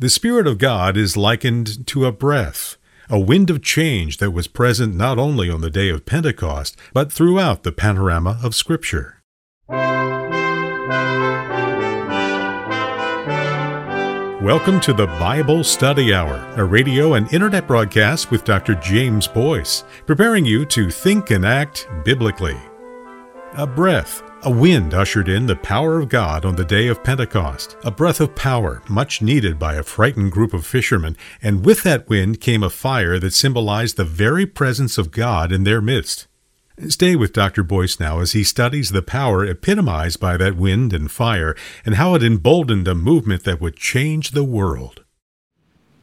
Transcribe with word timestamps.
The 0.00 0.08
Spirit 0.08 0.46
of 0.46 0.58
God 0.58 0.96
is 0.96 1.16
likened 1.16 1.84
to 1.88 2.06
a 2.06 2.12
breath, 2.12 2.76
a 3.10 3.18
wind 3.18 3.50
of 3.50 3.64
change 3.64 4.18
that 4.18 4.30
was 4.30 4.46
present 4.46 4.94
not 4.94 5.18
only 5.18 5.50
on 5.50 5.60
the 5.60 5.70
day 5.70 5.88
of 5.88 6.06
Pentecost, 6.06 6.76
but 6.92 7.12
throughout 7.12 7.64
the 7.64 7.72
panorama 7.72 8.38
of 8.40 8.54
Scripture. 8.54 9.24
Welcome 14.40 14.78
to 14.82 14.92
the 14.92 15.08
Bible 15.18 15.64
Study 15.64 16.14
Hour, 16.14 16.48
a 16.56 16.64
radio 16.64 17.14
and 17.14 17.32
internet 17.32 17.66
broadcast 17.66 18.30
with 18.30 18.44
Dr. 18.44 18.76
James 18.76 19.26
Boice, 19.26 19.82
preparing 20.06 20.44
you 20.44 20.64
to 20.66 20.92
think 20.92 21.32
and 21.32 21.44
act 21.44 21.88
biblically. 22.04 22.56
A 23.54 23.66
breath, 23.66 24.22
a 24.44 24.50
wind 24.50 24.94
ushered 24.94 25.28
in 25.28 25.46
the 25.46 25.56
power 25.56 25.98
of 25.98 26.08
God 26.08 26.44
on 26.44 26.54
the 26.54 26.64
day 26.64 26.86
of 26.86 27.02
Pentecost, 27.02 27.76
a 27.84 27.90
breath 27.90 28.20
of 28.20 28.36
power 28.36 28.82
much 28.88 29.20
needed 29.20 29.58
by 29.58 29.74
a 29.74 29.82
frightened 29.82 30.30
group 30.30 30.54
of 30.54 30.64
fishermen, 30.64 31.16
and 31.42 31.64
with 31.64 31.82
that 31.82 32.08
wind 32.08 32.40
came 32.40 32.62
a 32.62 32.70
fire 32.70 33.18
that 33.18 33.32
symbolized 33.32 33.96
the 33.96 34.04
very 34.04 34.46
presence 34.46 34.96
of 34.96 35.10
God 35.10 35.50
in 35.50 35.64
their 35.64 35.80
midst. 35.80 36.28
Stay 36.88 37.16
with 37.16 37.32
Dr. 37.32 37.64
Boice 37.64 37.98
now 37.98 38.20
as 38.20 38.32
he 38.32 38.44
studies 38.44 38.90
the 38.90 39.02
power 39.02 39.44
epitomized 39.44 40.20
by 40.20 40.36
that 40.36 40.56
wind 40.56 40.92
and 40.92 41.10
fire 41.10 41.56
and 41.84 41.96
how 41.96 42.14
it 42.14 42.22
emboldened 42.22 42.86
a 42.86 42.94
movement 42.94 43.42
that 43.42 43.60
would 43.60 43.74
change 43.74 44.30
the 44.30 44.44
world. 44.44 45.04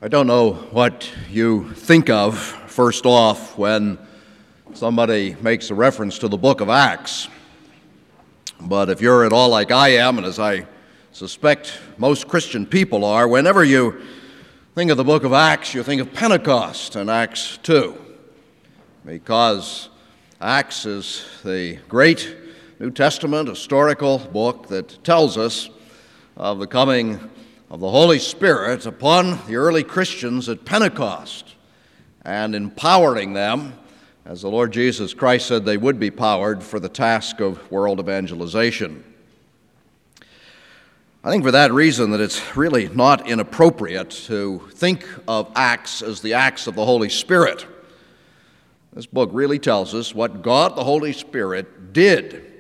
I 0.02 0.10
don't 0.10 0.28
know 0.28 0.54
what 0.72 1.10
you 1.32 1.72
think 1.72 2.10
of 2.10 2.38
first 2.38 3.06
off 3.06 3.58
when 3.58 3.98
somebody 4.74 5.38
makes 5.42 5.70
a 5.70 5.76
reference 5.76 6.20
to 6.20 6.28
the 6.28 6.38
book 6.38 6.60
of 6.60 6.68
Acts. 6.68 7.30
But 8.62 8.90
if 8.90 9.02
you're 9.02 9.26
at 9.26 9.34
all 9.34 9.50
like 9.50 9.72
I 9.72 9.90
am, 9.90 10.18
and 10.18 10.26
as 10.26 10.40
I 10.40 10.66
suspect 11.12 11.80
most 11.98 12.28
Christian 12.28 12.66
people 12.66 13.04
are, 13.04 13.28
whenever 13.28 13.64
you 13.64 14.02
think 14.74 14.92
of 14.92 14.98
the 14.98 15.04
book 15.04 15.24
of 15.24 15.34
Acts, 15.34 15.74
you 15.74 15.84
think 15.84 16.02
of 16.02 16.14
Pentecost 16.14 16.96
and 16.96 17.10
Acts 17.10 17.60
2. 17.64 17.96
Because 19.06 19.90
Acts 20.42 20.86
is 20.86 21.26
the 21.44 21.78
great 21.88 22.36
New 22.80 22.92
Testament 22.92 23.48
historical 23.50 24.20
book 24.20 24.68
that 24.68 25.04
tells 25.04 25.38
us 25.38 25.70
of 26.36 26.60
the 26.60 26.68
coming 26.68 27.20
of 27.70 27.80
the 27.80 27.90
Holy 27.90 28.20
Spirit 28.20 28.86
upon 28.86 29.40
the 29.48 29.56
early 29.56 29.84
Christians 29.84 30.50
at 30.50 30.66
Pentecost 30.66 31.56
and 32.24 32.56
empowering 32.56 33.34
them 33.34 33.74
as 34.26 34.42
the 34.42 34.50
Lord 34.50 34.74
Jesus 34.74 35.14
Christ 35.14 35.48
said 35.48 35.66
they 35.66 35.78
would 35.78 36.00
be 36.00 36.10
powered 36.10 36.64
for 36.64 36.80
the 36.80 36.90
task 36.90 37.40
of 37.40 37.72
world 37.72 38.00
evangelization. 38.00 39.04
I 41.24 41.30
think 41.30 41.44
for 41.44 41.52
that 41.52 41.72
reason 41.72 42.12
that 42.12 42.22
it's 42.22 42.56
really 42.56 42.88
not 42.90 43.28
inappropriate 43.28 44.10
to 44.28 44.60
think 44.74 45.08
of 45.28 45.52
Acts 45.56 46.02
as 46.02 46.22
the 46.22 46.34
acts 46.34 46.68
of 46.68 46.76
the 46.76 46.86
Holy 46.86 47.10
Spirit. 47.10 47.66
This 48.94 49.06
book 49.06 49.30
really 49.34 49.60
tells 49.60 49.94
us 49.94 50.16
what 50.16 50.42
God 50.42 50.76
the 50.76 50.84
Holy 50.84 51.14
Spirit 51.14 51.94
did 51.94 52.52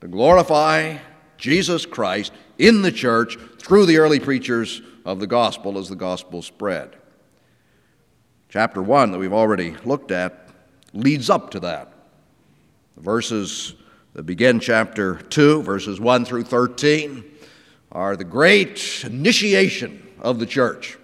to 0.00 0.08
glorify 0.08 0.98
Jesus 1.38 1.86
Christ 1.86 2.32
in 2.58 2.82
the 2.82 2.92
church 2.92 3.36
through 3.58 3.86
the 3.86 3.98
early 3.98 4.20
preachers 4.20 4.82
of 5.04 5.20
the 5.20 5.26
gospel 5.26 5.78
as 5.78 5.88
the 5.88 5.96
gospel 5.96 6.42
spread. 6.42 6.96
Chapter 8.48 8.82
1 8.82 9.12
that 9.12 9.18
we've 9.18 9.32
already 9.32 9.76
looked 9.84 10.10
at 10.10 10.49
leads 10.92 11.30
up 11.30 11.50
to 11.50 11.60
that. 11.60 11.92
The 12.96 13.02
verses 13.02 13.74
that 14.14 14.24
begin 14.24 14.60
chapter 14.60 15.16
2, 15.16 15.62
verses 15.62 16.00
1 16.00 16.24
through 16.24 16.44
13, 16.44 17.24
are 17.92 18.16
the 18.16 18.24
great 18.24 19.04
initiation 19.04 20.06
of 20.20 20.38
the 20.38 20.46
church. 20.46 20.98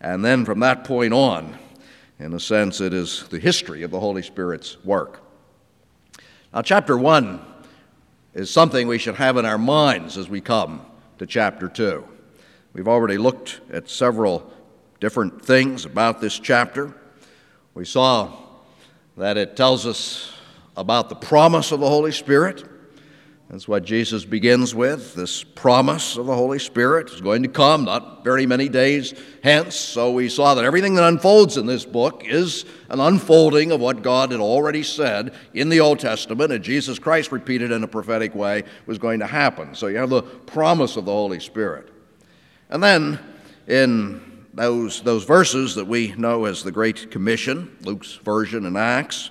And 0.00 0.24
then 0.24 0.44
from 0.44 0.60
that 0.60 0.84
point 0.84 1.12
on, 1.12 1.58
in 2.18 2.32
a 2.34 2.40
sense, 2.40 2.80
it 2.80 2.92
is 2.92 3.26
the 3.28 3.38
history 3.38 3.82
of 3.82 3.90
the 3.90 4.00
Holy 4.00 4.22
Spirit's 4.22 4.82
work. 4.84 5.20
Now, 6.52 6.62
chapter 6.62 6.96
1 6.96 7.40
is 8.34 8.50
something 8.50 8.88
we 8.88 8.98
should 8.98 9.16
have 9.16 9.36
in 9.36 9.44
our 9.44 9.58
minds 9.58 10.16
as 10.16 10.28
we 10.28 10.40
come 10.40 10.84
to 11.18 11.26
chapter 11.26 11.68
2. 11.68 12.04
We've 12.72 12.88
already 12.88 13.18
looked 13.18 13.60
at 13.70 13.88
several 13.88 14.52
different 15.00 15.44
things 15.44 15.84
about 15.84 16.20
this 16.20 16.38
chapter. 16.38 16.94
We 17.74 17.84
saw 17.84 18.47
that 19.18 19.36
it 19.36 19.56
tells 19.56 19.84
us 19.84 20.32
about 20.76 21.08
the 21.08 21.16
promise 21.16 21.72
of 21.72 21.80
the 21.80 21.88
Holy 21.88 22.12
Spirit. 22.12 22.64
That's 23.50 23.66
what 23.66 23.82
Jesus 23.82 24.24
begins 24.24 24.74
with. 24.74 25.14
This 25.14 25.42
promise 25.42 26.16
of 26.16 26.26
the 26.26 26.34
Holy 26.34 26.58
Spirit 26.58 27.10
is 27.10 27.20
going 27.20 27.42
to 27.42 27.48
come 27.48 27.86
not 27.86 28.22
very 28.22 28.46
many 28.46 28.68
days 28.68 29.14
hence. 29.42 29.74
So 29.74 30.12
we 30.12 30.28
saw 30.28 30.54
that 30.54 30.64
everything 30.64 30.94
that 30.96 31.08
unfolds 31.08 31.56
in 31.56 31.66
this 31.66 31.84
book 31.84 32.24
is 32.26 32.64
an 32.90 33.00
unfolding 33.00 33.72
of 33.72 33.80
what 33.80 34.02
God 34.02 34.30
had 34.30 34.40
already 34.40 34.82
said 34.82 35.34
in 35.54 35.68
the 35.68 35.80
Old 35.80 35.98
Testament, 35.98 36.52
and 36.52 36.62
Jesus 36.62 36.98
Christ 36.98 37.32
repeated 37.32 37.72
in 37.72 37.82
a 37.82 37.88
prophetic 37.88 38.34
way 38.34 38.64
was 38.86 38.98
going 38.98 39.18
to 39.20 39.26
happen. 39.26 39.74
So 39.74 39.86
you 39.86 39.96
have 39.96 40.10
the 40.10 40.22
promise 40.22 40.96
of 40.96 41.06
the 41.06 41.12
Holy 41.12 41.40
Spirit. 41.40 41.88
And 42.68 42.82
then 42.82 43.18
in 43.66 44.27
those, 44.58 45.00
those 45.02 45.24
verses 45.24 45.76
that 45.76 45.86
we 45.86 46.14
know 46.16 46.44
as 46.44 46.62
the 46.62 46.72
Great 46.72 47.10
Commission, 47.10 47.76
Luke's 47.82 48.14
version 48.16 48.66
in 48.66 48.76
Acts, 48.76 49.30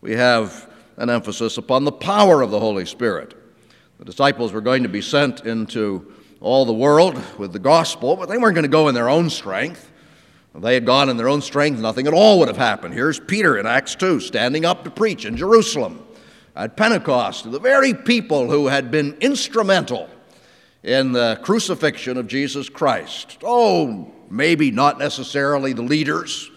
we 0.00 0.12
have 0.12 0.68
an 0.96 1.10
emphasis 1.10 1.58
upon 1.58 1.84
the 1.84 1.92
power 1.92 2.42
of 2.42 2.50
the 2.50 2.58
Holy 2.58 2.84
Spirit. 2.84 3.34
The 3.98 4.04
disciples 4.04 4.52
were 4.52 4.60
going 4.60 4.82
to 4.82 4.88
be 4.88 5.00
sent 5.00 5.46
into 5.46 6.12
all 6.40 6.64
the 6.64 6.72
world 6.72 7.20
with 7.38 7.52
the 7.52 7.58
gospel, 7.58 8.16
but 8.16 8.28
they 8.28 8.36
weren't 8.36 8.54
going 8.54 8.64
to 8.64 8.68
go 8.68 8.88
in 8.88 8.94
their 8.94 9.08
own 9.08 9.30
strength. 9.30 9.90
If 10.54 10.62
they 10.62 10.74
had 10.74 10.86
gone 10.86 11.08
in 11.08 11.16
their 11.16 11.28
own 11.28 11.40
strength, 11.40 11.80
nothing 11.80 12.06
at 12.06 12.12
all 12.12 12.40
would 12.40 12.48
have 12.48 12.56
happened. 12.56 12.94
Here's 12.94 13.20
Peter 13.20 13.58
in 13.58 13.66
Acts 13.66 13.94
2 13.94 14.18
standing 14.18 14.64
up 14.64 14.82
to 14.84 14.90
preach 14.90 15.24
in 15.24 15.36
Jerusalem 15.36 16.04
at 16.56 16.76
Pentecost, 16.76 17.44
to 17.44 17.50
the 17.50 17.60
very 17.60 17.94
people 17.94 18.50
who 18.50 18.66
had 18.66 18.90
been 18.90 19.16
instrumental 19.20 20.08
in 20.82 21.12
the 21.12 21.38
crucifixion 21.42 22.16
of 22.16 22.26
Jesus 22.26 22.68
Christ. 22.68 23.38
Oh, 23.44 24.12
maybe 24.30 24.70
not 24.70 24.98
necessarily 24.98 25.72
the 25.72 25.82
leaders, 25.82 26.50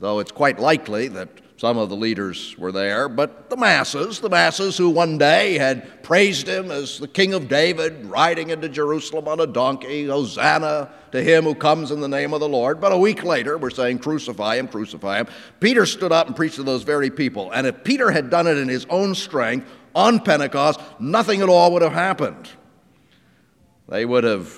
though 0.00 0.18
it's 0.18 0.32
quite 0.32 0.58
likely 0.58 1.08
that 1.08 1.28
some 1.56 1.78
of 1.78 1.88
the 1.88 1.96
leaders 1.96 2.58
were 2.58 2.72
there, 2.72 3.08
but 3.08 3.48
the 3.48 3.56
masses, 3.56 4.20
the 4.20 4.28
masses 4.28 4.76
who 4.76 4.90
one 4.90 5.18
day 5.18 5.56
had 5.56 6.02
praised 6.02 6.48
him 6.48 6.70
as 6.72 6.98
the 6.98 7.06
King 7.06 7.32
of 7.32 7.48
David, 7.48 8.04
riding 8.06 8.50
into 8.50 8.68
Jerusalem 8.68 9.28
on 9.28 9.38
a 9.38 9.46
donkey, 9.46 10.06
Hosanna 10.06 10.90
to 11.12 11.22
him 11.22 11.44
who 11.44 11.54
comes 11.54 11.92
in 11.92 12.00
the 12.00 12.08
name 12.08 12.34
of 12.34 12.40
the 12.40 12.48
Lord. 12.48 12.80
But 12.80 12.92
a 12.92 12.98
week 12.98 13.22
later, 13.22 13.56
we're 13.56 13.70
saying, 13.70 14.00
Crucify 14.00 14.56
him, 14.56 14.66
crucify 14.66 15.20
him. 15.20 15.28
Peter 15.60 15.86
stood 15.86 16.10
up 16.10 16.26
and 16.26 16.34
preached 16.34 16.56
to 16.56 16.64
those 16.64 16.82
very 16.82 17.08
people. 17.08 17.52
And 17.52 17.68
if 17.68 17.84
Peter 17.84 18.10
had 18.10 18.30
done 18.30 18.48
it 18.48 18.58
in 18.58 18.68
his 18.68 18.84
own 18.90 19.14
strength 19.14 19.68
on 19.94 20.18
Pentecost, 20.18 20.80
nothing 20.98 21.40
at 21.40 21.48
all 21.48 21.72
would 21.72 21.82
have 21.82 21.92
happened. 21.92 22.48
They 23.88 24.04
would 24.04 24.24
have 24.24 24.52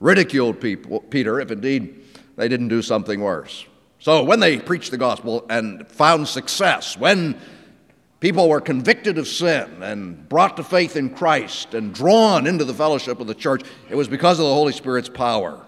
ridiculed 0.00 0.60
people, 0.60 0.98
Peter 0.98 1.38
if 1.40 1.52
indeed 1.52 1.99
they 2.40 2.48
didn't 2.48 2.68
do 2.68 2.80
something 2.80 3.20
worse. 3.20 3.66
So 3.98 4.24
when 4.24 4.40
they 4.40 4.58
preached 4.58 4.90
the 4.90 4.96
gospel 4.96 5.44
and 5.50 5.86
found 5.88 6.26
success, 6.26 6.96
when 6.96 7.38
people 8.18 8.48
were 8.48 8.62
convicted 8.62 9.18
of 9.18 9.28
sin 9.28 9.82
and 9.82 10.26
brought 10.26 10.56
to 10.56 10.64
faith 10.64 10.96
in 10.96 11.10
Christ 11.10 11.74
and 11.74 11.92
drawn 11.92 12.46
into 12.46 12.64
the 12.64 12.72
fellowship 12.72 13.20
of 13.20 13.26
the 13.26 13.34
church, 13.34 13.62
it 13.90 13.94
was 13.94 14.08
because 14.08 14.38
of 14.38 14.46
the 14.46 14.54
Holy 14.54 14.72
Spirit's 14.72 15.10
power. 15.10 15.66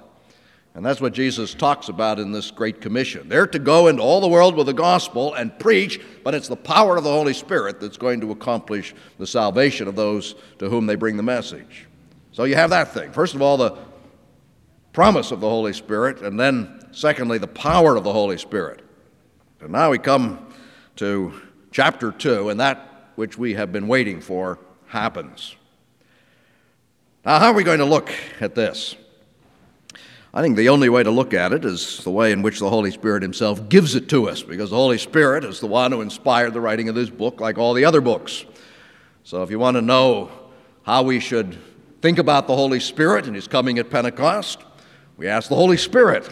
And 0.75 0.83
that's 0.83 1.03
what 1.03 1.13
Jesus 1.13 1.53
talks 1.53 1.91
about 1.91 2.19
in 2.19 2.33
this 2.33 2.51
Great 2.51 2.81
Commission. 2.81 3.29
They're 3.29 3.47
to 3.49 3.59
go 3.59 3.89
into 3.89 4.03
all 4.03 4.23
the 4.23 4.29
world 4.29 4.57
with 4.57 4.65
the 4.65 4.73
gospel 4.73 5.35
and 5.35 5.59
preach, 5.59 6.01
but 6.25 6.35
it's 6.35 6.49
the 6.49 6.57
power 6.57 6.97
of 6.97 7.05
the 7.05 7.13
Holy 7.13 7.35
Spirit 7.35 7.81
that's 7.81 7.99
going 7.99 8.23
to 8.23 8.31
accomplish 8.31 8.95
the 9.19 9.27
salvation 9.27 9.89
of 9.89 9.97
those 9.97 10.37
to 10.59 10.71
whom 10.71 10.87
they 10.87 10.95
bring 10.95 11.19
the 11.19 11.23
message. 11.23 11.87
So 12.31 12.45
you 12.45 12.55
have 12.55 12.71
that 12.71 12.95
thing. 12.95 13.13
First 13.13 13.35
of 13.35 13.43
all, 13.43 13.59
the 13.59 13.77
promise 14.93 15.31
of 15.31 15.41
the 15.41 15.49
Holy 15.49 15.73
Spirit, 15.73 16.21
and 16.21 16.39
then, 16.39 16.87
secondly, 16.93 17.39
the 17.39 17.47
power 17.47 17.97
of 17.97 18.05
the 18.05 18.13
Holy 18.13 18.37
Spirit. 18.39 18.83
And 19.61 19.71
now 19.71 19.91
we 19.91 19.99
come 19.99 20.53
to 20.97 21.41
chapter 21.71 22.13
2, 22.13 22.51
and 22.51 22.61
that 22.61 23.11
which 23.15 23.39
we 23.39 23.55
have 23.55 23.73
been 23.73 23.89
waiting 23.89 24.21
for 24.21 24.59
happens. 24.87 25.57
Now, 27.25 27.39
how 27.39 27.47
are 27.49 27.55
we 27.55 27.65
going 27.65 27.79
to 27.79 27.85
look 27.85 28.13
at 28.41 28.55
this? 28.55 28.97
I 30.35 30.43
think 30.43 30.57
the 30.57 30.71
only 30.71 30.89
way 30.89 31.03
to 31.03 31.11
look 31.11 31.35
at 31.35 31.53
it 31.53 31.65
is 31.65 32.03
the 32.05 32.11
way 32.11 32.33
in 32.33 32.43
which 32.43 32.59
the 32.59 32.69
Holy 32.69 32.91
Spirit 32.91 33.23
Himself 33.23 33.69
gives 33.69 33.95
it 33.95 34.09
to 34.11 34.29
us, 34.29 34.43
because 34.43 34.71
the 34.71 34.77
Holy 34.77 34.99
Spirit 34.99 35.45
is 35.45 35.61
the 35.61 35.67
one 35.67 35.93
who 35.93 36.01
inspired 36.01 36.53
the 36.53 36.61
writing 36.61 36.89
of 36.89 36.95
this 36.95 37.11
book, 37.11 37.41
like 37.41 37.59
all 37.59 37.75
the 37.75 37.85
other 37.85 38.01
books. 38.01 38.45
So, 39.25 39.43
if 39.43 39.51
you 39.51 39.59
want 39.59 39.77
to 39.77 39.83
know 39.83 40.31
how 40.83 41.03
we 41.03 41.21
should 41.21 41.57
think 42.01 42.19
about 42.19 42.47
the 42.47 42.57
Holy 42.57 42.81
Spirit 42.81 43.27
and 43.27 43.37
His 43.37 43.47
coming 43.47 43.79
at 43.79 43.89
Pentecost, 43.89 44.59
we 45.23 45.29
ask 45.29 45.49
the 45.49 45.55
Holy 45.55 45.77
Spirit. 45.77 46.29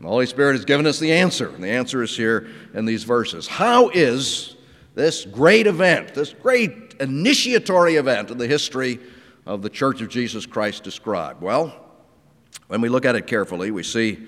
The 0.00 0.08
Holy 0.08 0.26
Spirit 0.26 0.54
has 0.54 0.64
given 0.64 0.86
us 0.86 0.98
the 0.98 1.12
answer, 1.12 1.50
and 1.50 1.62
the 1.62 1.70
answer 1.70 2.02
is 2.02 2.16
here 2.16 2.48
in 2.74 2.84
these 2.84 3.04
verses. 3.04 3.46
How 3.46 3.90
is 3.90 4.56
this 4.96 5.24
great 5.24 5.68
event, 5.68 6.14
this 6.14 6.32
great 6.32 6.96
initiatory 6.98 7.94
event 7.94 8.32
in 8.32 8.38
the 8.38 8.48
history 8.48 8.98
of 9.46 9.62
the 9.62 9.70
Church 9.70 10.00
of 10.00 10.08
Jesus 10.08 10.46
Christ 10.46 10.82
described? 10.82 11.42
Well, 11.42 11.80
When 12.66 12.80
we 12.80 12.88
look 12.88 13.04
at 13.04 13.14
it 13.14 13.28
carefully, 13.28 13.70
we 13.70 13.84
see 13.84 14.26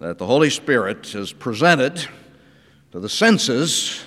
that 0.00 0.18
the 0.18 0.26
Holy 0.26 0.50
Spirit 0.50 1.14
is 1.14 1.32
presented 1.32 2.06
to 2.92 3.00
the 3.00 3.08
senses 3.08 4.04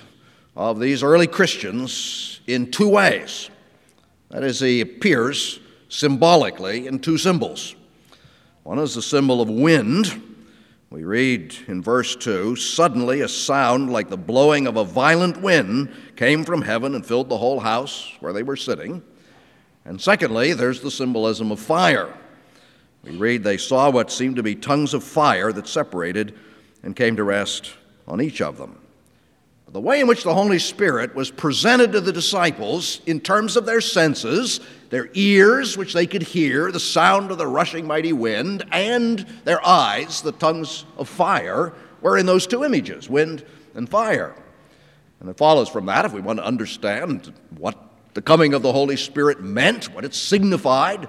of 0.54 0.78
these 0.78 1.02
early 1.02 1.26
Christians 1.26 2.40
in 2.46 2.70
two 2.70 2.88
ways. 2.88 3.50
That 4.28 4.44
is, 4.44 4.60
he 4.60 4.80
appears 4.80 5.58
symbolically 5.88 6.86
in 6.86 7.00
two 7.00 7.18
symbols. 7.18 7.74
One 8.64 8.78
is 8.78 8.94
the 8.94 9.02
symbol 9.02 9.42
of 9.42 9.50
wind. 9.50 10.22
We 10.88 11.04
read 11.04 11.54
in 11.68 11.82
verse 11.82 12.16
2 12.16 12.56
Suddenly 12.56 13.20
a 13.20 13.28
sound 13.28 13.92
like 13.92 14.08
the 14.08 14.16
blowing 14.16 14.66
of 14.66 14.78
a 14.78 14.84
violent 14.84 15.42
wind 15.42 15.94
came 16.16 16.44
from 16.44 16.62
heaven 16.62 16.94
and 16.94 17.04
filled 17.04 17.28
the 17.28 17.36
whole 17.36 17.60
house 17.60 18.10
where 18.20 18.32
they 18.32 18.42
were 18.42 18.56
sitting. 18.56 19.02
And 19.84 20.00
secondly, 20.00 20.54
there's 20.54 20.80
the 20.80 20.90
symbolism 20.90 21.52
of 21.52 21.60
fire. 21.60 22.16
We 23.02 23.10
read, 23.18 23.44
They 23.44 23.58
saw 23.58 23.90
what 23.90 24.10
seemed 24.10 24.36
to 24.36 24.42
be 24.42 24.54
tongues 24.54 24.94
of 24.94 25.04
fire 25.04 25.52
that 25.52 25.68
separated 25.68 26.34
and 26.82 26.96
came 26.96 27.16
to 27.16 27.24
rest 27.24 27.74
on 28.08 28.22
each 28.22 28.40
of 28.40 28.56
them. 28.56 28.78
The 29.74 29.80
way 29.80 30.00
in 30.00 30.06
which 30.06 30.22
the 30.22 30.32
Holy 30.32 30.60
Spirit 30.60 31.16
was 31.16 31.32
presented 31.32 31.90
to 31.92 32.00
the 32.00 32.12
disciples 32.12 33.00
in 33.06 33.18
terms 33.18 33.56
of 33.56 33.66
their 33.66 33.80
senses, 33.80 34.60
their 34.90 35.10
ears, 35.14 35.76
which 35.76 35.94
they 35.94 36.06
could 36.06 36.22
hear, 36.22 36.70
the 36.70 36.78
sound 36.78 37.32
of 37.32 37.38
the 37.38 37.46
rushing 37.48 37.84
mighty 37.84 38.12
wind, 38.12 38.64
and 38.70 39.26
their 39.42 39.66
eyes, 39.66 40.22
the 40.22 40.30
tongues 40.30 40.84
of 40.96 41.08
fire, 41.08 41.72
were 42.02 42.16
in 42.16 42.24
those 42.24 42.46
two 42.46 42.62
images, 42.62 43.10
wind 43.10 43.44
and 43.74 43.88
fire. 43.88 44.36
And 45.18 45.28
it 45.28 45.36
follows 45.36 45.68
from 45.68 45.86
that, 45.86 46.04
if 46.04 46.12
we 46.12 46.20
want 46.20 46.38
to 46.38 46.46
understand 46.46 47.32
what 47.58 47.76
the 48.14 48.22
coming 48.22 48.54
of 48.54 48.62
the 48.62 48.72
Holy 48.72 48.96
Spirit 48.96 49.42
meant, 49.42 49.92
what 49.92 50.04
it 50.04 50.14
signified, 50.14 51.08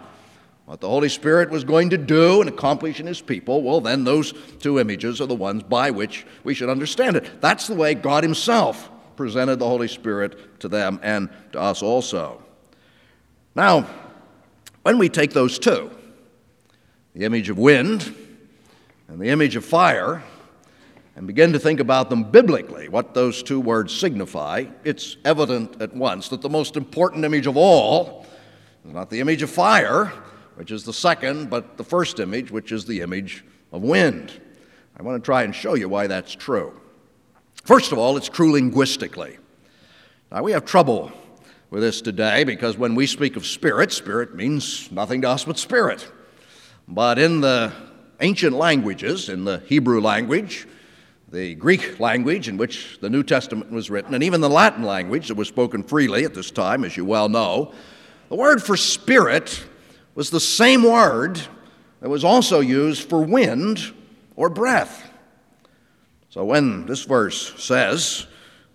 what 0.66 0.82
the 0.82 0.90
Holy 0.90 1.10
Spirit 1.10 1.52
was 1.52 1.64
going 1.64 1.92
to 1.92 1.98
do 1.98 2.42
and 2.42 2.50
accomplish 2.50 3.00
in 3.00 3.06
His 3.06 3.22
people, 3.22 3.62
well, 3.62 3.82
then 3.82 4.04
those 4.04 4.34
two 4.60 4.80
images 4.80 5.22
are 5.22 5.28
the 5.28 5.36
ones 5.36 5.64
by 5.64 5.92
which 5.92 6.26
we 6.44 6.54
should 6.54 6.70
understand 6.70 7.16
it. 7.16 7.40
That's 7.40 7.68
the 7.68 7.76
way 7.76 7.94
God 7.94 8.24
Himself 8.24 8.90
presented 9.16 9.60
the 9.60 9.68
Holy 9.68 9.88
Spirit 9.88 10.60
to 10.62 10.68
them 10.68 11.00
and 11.04 11.30
to 11.52 11.60
us 11.60 11.84
also. 11.84 12.44
Now, 13.54 13.88
when 14.82 14.98
we 14.98 15.08
take 15.08 15.34
those 15.34 15.60
two, 15.60 15.92
the 17.14 17.26
image 17.26 17.50
of 17.50 17.58
wind 17.58 18.14
and 19.08 19.20
the 19.20 19.30
image 19.30 19.56
of 19.56 19.64
fire, 19.64 20.24
and 21.16 21.28
begin 21.28 21.54
to 21.54 21.60
think 21.60 21.80
about 21.80 22.10
them 22.10 22.24
biblically, 22.24 22.90
what 22.90 23.14
those 23.14 23.42
two 23.42 23.62
words 23.62 23.98
signify, 23.98 24.66
it's 24.84 25.16
evident 25.24 25.82
at 25.82 25.96
once 25.96 26.28
that 26.28 26.42
the 26.42 26.50
most 26.50 26.76
important 26.76 27.24
image 27.24 27.48
of 27.48 27.56
all 27.56 28.26
is 28.86 28.94
not 28.94 29.10
the 29.10 29.22
image 29.22 29.42
of 29.42 29.50
fire 29.50 30.12
which 30.56 30.72
is 30.72 30.84
the 30.84 30.94
second, 30.94 31.50
but 31.50 31.78
the 31.78 31.84
first 31.84 32.20
image, 32.20 32.52
which 32.52 32.72
is 32.72 32.86
the 32.86 33.02
image 33.02 33.44
of 33.72 33.82
wind. 33.82 34.32
I 34.98 35.04
want 35.04 35.22
to 35.22 35.26
try 35.26 35.44
and 35.44 35.54
show 35.54 35.76
you 35.76 35.90
why 35.90 36.08
that's 36.08 36.34
true. 36.34 36.80
First 37.64 37.92
of 37.92 37.98
all, 37.98 38.16
it's 38.18 38.30
true 38.30 38.54
linguistically. 38.54 39.38
Now, 40.32 40.44
we 40.44 40.52
have 40.54 40.66
trouble 40.66 41.12
with 41.70 41.82
this 41.82 42.02
today 42.02 42.44
because 42.44 42.78
when 42.78 42.96
we 42.96 43.06
speak 43.06 43.36
of 43.36 43.46
spirit, 43.46 43.92
spirit 43.92 44.36
means 44.36 44.92
nothing 44.92 45.22
to 45.22 45.30
us 45.30 45.44
but 45.46 45.58
spirit. 45.58 46.10
But 46.88 47.20
in 47.20 47.42
the 47.42 47.74
ancient 48.22 48.56
languages, 48.56 49.30
in 49.30 49.46
the 49.46 49.60
Hebrew 49.66 50.00
language, 50.00 50.68
the 51.32 51.56
Greek 51.56 52.00
language 52.00 52.48
in 52.48 52.58
which 52.58 53.00
the 53.02 53.10
New 53.10 53.24
Testament 53.24 53.72
was 53.72 53.90
written, 53.90 54.14
and 54.14 54.24
even 54.24 54.40
the 54.40 54.50
Latin 54.50 54.84
language 54.84 55.28
that 55.28 55.36
was 55.36 55.48
spoken 55.48 55.84
freely 55.84 56.24
at 56.24 56.34
this 56.34 56.52
time, 56.52 56.86
as 56.86 56.96
you 56.96 57.04
well 57.04 57.28
know, 57.28 57.74
the 58.30 58.36
word 58.36 58.64
for 58.64 58.78
spirit 58.78 59.64
was 60.16 60.30
the 60.30 60.40
same 60.40 60.84
word 60.84 61.40
that 62.00 62.10
was 62.10 62.24
also 62.24 62.62
used 62.62 63.08
for 63.10 63.22
wind 63.22 63.94
or 64.36 64.50
breath. 64.50 65.12
So 66.30 66.44
when 66.44 66.86
this 66.86 67.04
verse 67.04 67.54
says, 67.62 68.26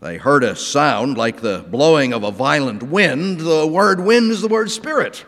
they 0.00 0.16
heard 0.16 0.44
a 0.44 0.56
sound 0.56 1.18
like 1.18 1.40
the 1.40 1.64
blowing 1.68 2.12
of 2.12 2.22
a 2.22 2.30
violent 2.30 2.82
wind, 2.82 3.40
the 3.40 3.66
word 3.66 4.00
wind 4.00 4.30
is 4.30 4.40
the 4.40 4.48
word 4.48 4.70
spirit. 4.70 5.24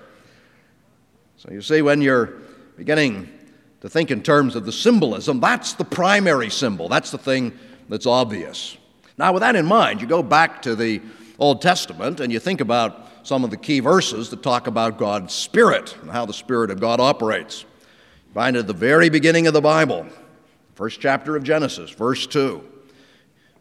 So 1.37 1.50
you 1.50 1.61
see, 1.61 1.82
when 1.82 2.00
you're 2.00 2.35
beginning 2.76 3.29
to 3.81 3.88
think 3.88 4.11
in 4.11 4.23
terms 4.23 4.56
of 4.56 4.65
the 4.65 4.73
symbolism, 4.73 5.41
that's 5.41 5.75
the 5.75 5.85
primary 5.85 6.49
symbol. 6.50 6.88
That's 6.88 7.11
the 7.11 7.19
thing 7.19 7.53
that's 7.88 8.06
obvious. 8.06 8.76
Now, 9.19 9.32
with 9.32 9.41
that 9.41 9.56
in 9.56 9.67
mind, 9.67 10.00
you 10.00 10.06
go 10.06 10.23
back 10.23 10.62
to 10.62 10.75
the 10.75 11.03
Old 11.38 11.61
Testament 11.61 12.20
and 12.20 12.32
you 12.32 12.38
think 12.38 12.61
about 12.61 13.08
some 13.22 13.44
of 13.44 13.50
the 13.50 13.56
key 13.56 13.80
verses 13.80 14.30
that 14.30 14.42
talk 14.42 14.66
about 14.66 14.98
God's 14.98 15.32
Spirit 15.34 15.96
and 16.02 16.10
how 16.10 16.26
the 16.26 16.32
Spirit 16.32 16.70
of 16.70 16.80
God 16.80 17.00
operates. 17.00 17.62
You 17.62 18.34
find 18.34 18.56
it 18.56 18.60
at 18.60 18.66
the 18.66 18.72
very 18.72 19.08
beginning 19.08 19.46
of 19.46 19.54
the 19.54 19.60
Bible, 19.60 20.06
first 20.74 21.00
chapter 21.00 21.36
of 21.36 21.44
Genesis, 21.44 21.90
verse 21.90 22.26
2. 22.26 22.69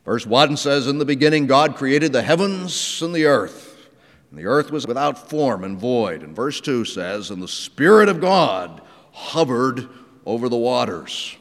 Verse 0.03 0.25
1 0.25 0.57
says, 0.57 0.87
In 0.87 0.97
the 0.97 1.05
beginning, 1.05 1.45
God 1.45 1.75
created 1.75 2.11
the 2.11 2.23
heavens 2.23 3.01
and 3.01 3.13
the 3.13 3.25
earth, 3.25 3.89
and 4.29 4.39
the 4.39 4.45
earth 4.45 4.71
was 4.71 4.87
without 4.87 5.29
form 5.29 5.63
and 5.63 5.77
void. 5.77 6.23
And 6.23 6.35
verse 6.35 6.59
2 6.59 6.85
says, 6.85 7.29
And 7.29 7.41
the 7.41 7.47
Spirit 7.47 8.09
of 8.09 8.19
God 8.19 8.81
hovered 9.11 9.87
over 10.25 10.49
the 10.49 10.57
waters. 10.57 11.35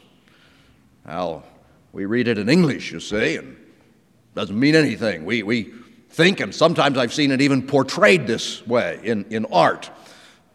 Now, 1.05 1.43
we 1.91 2.05
read 2.05 2.27
it 2.27 2.37
in 2.37 2.49
English, 2.49 2.91
you 2.91 2.99
see, 2.99 3.37
and 3.37 3.53
it 3.53 4.35
doesn't 4.35 4.59
mean 4.59 4.75
anything. 4.75 5.25
We, 5.25 5.41
we 5.41 5.73
think, 6.11 6.39
and 6.39 6.53
sometimes 6.53 6.97
I've 6.97 7.13
seen 7.13 7.31
it 7.31 7.41
even 7.41 7.65
portrayed 7.65 8.27
this 8.27 8.65
way 8.67 8.99
in, 9.03 9.25
in 9.29 9.45
art. 9.45 9.89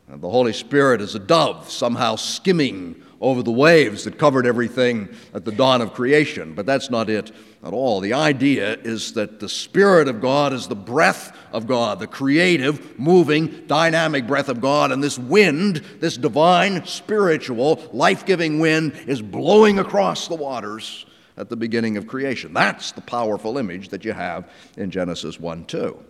And 0.09 0.21
the 0.21 0.31
Holy 0.31 0.53
Spirit 0.53 1.01
is 1.01 1.15
a 1.15 1.19
dove 1.19 1.71
somehow 1.71 2.17
skimming 2.17 3.03
over 3.21 3.43
the 3.43 3.51
waves 3.51 4.05
that 4.05 4.19
covered 4.19 4.47
everything 4.47 5.09
at 5.35 5.45
the 5.45 5.51
dawn 5.51 5.81
of 5.81 5.95
creation. 5.95 6.55
But 6.55 6.67
that's 6.67 6.91
not 6.91 7.09
it 7.09 7.33
at 7.65 7.73
all. 7.73 8.01
The 8.01 8.13
idea 8.13 8.75
is 8.75 9.15
that 9.15 9.41
the 9.41 9.49
Spirit 9.49 10.07
of 10.07 10.21
God 10.21 10.53
is 10.53 10.69
the 10.69 10.77
breath 10.77 11.37
of 11.53 11.67
God, 11.67 11.99
the 11.99 12.07
creative, 12.07 12.99
moving, 12.99 13.65
dynamic 13.67 14.27
breath 14.27 14.49
of 14.49 14.61
God. 14.61 14.93
And 14.93 15.03
this 15.03 15.19
wind, 15.19 15.77
this 15.99 16.17
divine, 16.17 16.85
spiritual, 16.85 17.83
life 17.93 18.27
giving 18.27 18.61
wind, 18.61 18.93
is 19.07 19.23
blowing 19.23 19.79
across 19.79 20.29
the 20.29 20.37
waters 20.37 21.07
at 21.37 21.49
the 21.49 21.57
beginning 21.57 21.97
of 21.97 22.07
creation. 22.07 22.53
That's 22.53 22.93
the 22.93 23.01
powerful 23.01 23.59
image 23.59 23.91
that 23.91 24.05
you 24.05 24.13
have 24.13 24.51
in 24.77 24.91
Genesis 24.91 25.39
1 25.39 25.67
2. 25.67 26.05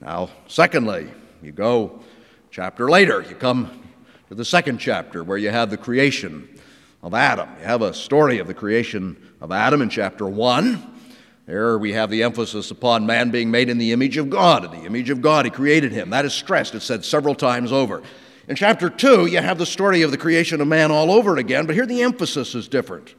Now, 0.00 0.28
secondly, 0.46 1.10
you 1.42 1.52
go 1.52 2.00
chapter 2.50 2.90
later, 2.90 3.24
you 3.28 3.34
come 3.34 3.82
to 4.28 4.34
the 4.34 4.44
second 4.44 4.78
chapter 4.78 5.24
where 5.24 5.38
you 5.38 5.50
have 5.50 5.70
the 5.70 5.76
creation 5.76 6.48
of 7.02 7.14
Adam. 7.14 7.48
You 7.60 7.64
have 7.64 7.82
a 7.82 7.94
story 7.94 8.38
of 8.38 8.46
the 8.46 8.54
creation 8.54 9.16
of 9.40 9.52
Adam 9.52 9.80
in 9.80 9.88
chapter 9.88 10.26
1. 10.26 10.94
There 11.46 11.78
we 11.78 11.92
have 11.92 12.10
the 12.10 12.24
emphasis 12.24 12.72
upon 12.72 13.06
man 13.06 13.30
being 13.30 13.50
made 13.50 13.68
in 13.68 13.78
the 13.78 13.92
image 13.92 14.16
of 14.16 14.28
God. 14.28 14.64
In 14.64 14.72
the 14.72 14.86
image 14.86 15.10
of 15.10 15.22
God, 15.22 15.44
he 15.44 15.50
created 15.50 15.92
him. 15.92 16.10
That 16.10 16.24
is 16.24 16.34
stressed, 16.34 16.74
it's 16.74 16.84
said 16.84 17.04
several 17.04 17.36
times 17.36 17.72
over. 17.72 18.02
In 18.48 18.56
chapter 18.56 18.90
2, 18.90 19.26
you 19.26 19.38
have 19.38 19.58
the 19.58 19.66
story 19.66 20.02
of 20.02 20.10
the 20.10 20.18
creation 20.18 20.60
of 20.60 20.68
man 20.68 20.90
all 20.90 21.12
over 21.12 21.36
again, 21.36 21.66
but 21.66 21.74
here 21.74 21.86
the 21.86 22.02
emphasis 22.02 22.54
is 22.54 22.68
different. 22.68 23.14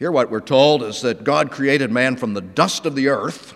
Here, 0.00 0.10
what 0.10 0.30
we're 0.30 0.40
told 0.40 0.82
is 0.82 1.02
that 1.02 1.24
God 1.24 1.50
created 1.50 1.92
man 1.92 2.16
from 2.16 2.32
the 2.32 2.40
dust 2.40 2.86
of 2.86 2.94
the 2.94 3.08
earth. 3.08 3.52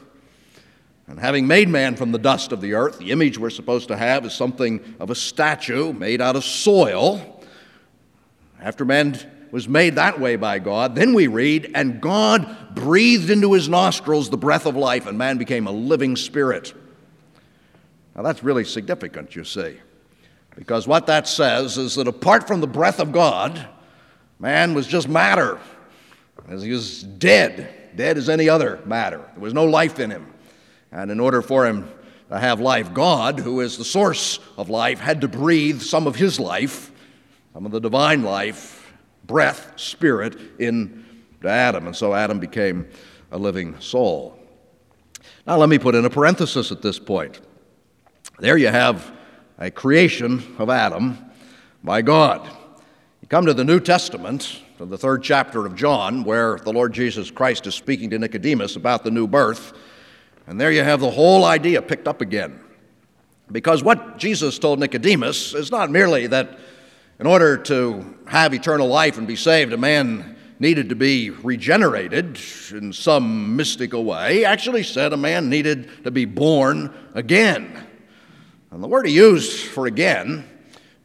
And 1.06 1.18
having 1.18 1.46
made 1.46 1.70
man 1.70 1.96
from 1.96 2.12
the 2.12 2.18
dust 2.18 2.52
of 2.52 2.60
the 2.60 2.74
earth, 2.74 2.98
the 2.98 3.12
image 3.12 3.38
we're 3.38 3.48
supposed 3.48 3.88
to 3.88 3.96
have 3.96 4.26
is 4.26 4.34
something 4.34 4.94
of 5.00 5.08
a 5.08 5.14
statue 5.14 5.94
made 5.94 6.20
out 6.20 6.36
of 6.36 6.44
soil. 6.44 7.42
After 8.60 8.84
man 8.84 9.18
was 9.52 9.70
made 9.70 9.94
that 9.94 10.20
way 10.20 10.36
by 10.36 10.58
God, 10.58 10.94
then 10.94 11.14
we 11.14 11.28
read, 11.28 11.70
and 11.74 11.98
God 11.98 12.74
breathed 12.74 13.30
into 13.30 13.54
his 13.54 13.66
nostrils 13.66 14.28
the 14.28 14.36
breath 14.36 14.66
of 14.66 14.76
life, 14.76 15.06
and 15.06 15.16
man 15.16 15.38
became 15.38 15.66
a 15.66 15.72
living 15.72 16.14
spirit. 16.14 16.74
Now 18.14 18.20
that's 18.20 18.44
really 18.44 18.64
significant, 18.64 19.34
you 19.34 19.44
see, 19.44 19.78
because 20.56 20.86
what 20.86 21.06
that 21.06 21.26
says 21.26 21.78
is 21.78 21.94
that 21.94 22.06
apart 22.06 22.46
from 22.46 22.60
the 22.60 22.66
breath 22.66 23.00
of 23.00 23.12
God, 23.12 23.66
man 24.38 24.74
was 24.74 24.86
just 24.86 25.08
matter 25.08 25.58
as 26.48 26.62
he 26.62 26.70
was 26.70 27.02
dead, 27.02 27.72
dead 27.96 28.18
as 28.18 28.28
any 28.28 28.48
other 28.48 28.80
matter. 28.84 29.18
There 29.34 29.42
was 29.42 29.54
no 29.54 29.64
life 29.64 29.98
in 29.98 30.10
him. 30.10 30.32
And 30.92 31.10
in 31.10 31.20
order 31.20 31.42
for 31.42 31.66
him 31.66 31.88
to 32.28 32.38
have 32.38 32.60
life, 32.60 32.92
God, 32.94 33.38
who 33.38 33.60
is 33.60 33.78
the 33.78 33.84
source 33.84 34.38
of 34.56 34.70
life, 34.70 35.00
had 35.00 35.20
to 35.22 35.28
breathe 35.28 35.80
some 35.80 36.06
of 36.06 36.16
his 36.16 36.38
life, 36.38 36.90
some 37.52 37.66
of 37.66 37.72
the 37.72 37.80
divine 37.80 38.22
life, 38.22 38.92
breath, 39.26 39.72
spirit, 39.76 40.36
into 40.58 41.04
Adam. 41.44 41.86
And 41.86 41.96
so 41.96 42.14
Adam 42.14 42.38
became 42.38 42.86
a 43.32 43.38
living 43.38 43.78
soul. 43.80 44.38
Now, 45.46 45.56
let 45.56 45.68
me 45.68 45.78
put 45.78 45.94
in 45.94 46.04
a 46.04 46.10
parenthesis 46.10 46.72
at 46.72 46.82
this 46.82 46.98
point. 46.98 47.40
There 48.38 48.56
you 48.56 48.68
have 48.68 49.12
a 49.58 49.70
creation 49.70 50.56
of 50.58 50.70
Adam 50.70 51.18
by 51.82 52.02
God. 52.02 52.48
Come 53.34 53.46
to 53.46 53.52
the 53.52 53.64
New 53.64 53.80
Testament, 53.80 54.62
to 54.78 54.86
the 54.86 54.96
third 54.96 55.24
chapter 55.24 55.66
of 55.66 55.74
John, 55.74 56.22
where 56.22 56.56
the 56.58 56.72
Lord 56.72 56.92
Jesus 56.92 57.32
Christ 57.32 57.66
is 57.66 57.74
speaking 57.74 58.08
to 58.10 58.18
Nicodemus 58.20 58.76
about 58.76 59.02
the 59.02 59.10
new 59.10 59.26
birth. 59.26 59.72
And 60.46 60.60
there 60.60 60.70
you 60.70 60.84
have 60.84 61.00
the 61.00 61.10
whole 61.10 61.44
idea 61.44 61.82
picked 61.82 62.06
up 62.06 62.20
again. 62.20 62.60
Because 63.50 63.82
what 63.82 64.18
Jesus 64.18 64.60
told 64.60 64.78
Nicodemus 64.78 65.52
is 65.52 65.72
not 65.72 65.90
merely 65.90 66.28
that 66.28 66.60
In 67.18 67.26
order 67.26 67.56
to 67.56 68.16
have 68.28 68.54
eternal 68.54 68.86
life 68.86 69.18
and 69.18 69.26
be 69.26 69.34
saved, 69.34 69.72
a 69.72 69.76
man 69.76 70.36
needed 70.60 70.90
to 70.90 70.94
be 70.94 71.30
regenerated 71.30 72.38
in 72.70 72.92
some 72.92 73.56
mystical 73.56 74.04
way. 74.04 74.36
He 74.36 74.44
actually 74.44 74.84
said 74.84 75.12
a 75.12 75.16
man 75.16 75.48
needed 75.48 75.90
to 76.04 76.12
be 76.12 76.24
born 76.24 76.94
again. 77.14 77.84
And 78.70 78.80
the 78.80 78.86
word 78.86 79.08
he 79.08 79.12
used 79.12 79.66
for 79.66 79.86
again 79.86 80.48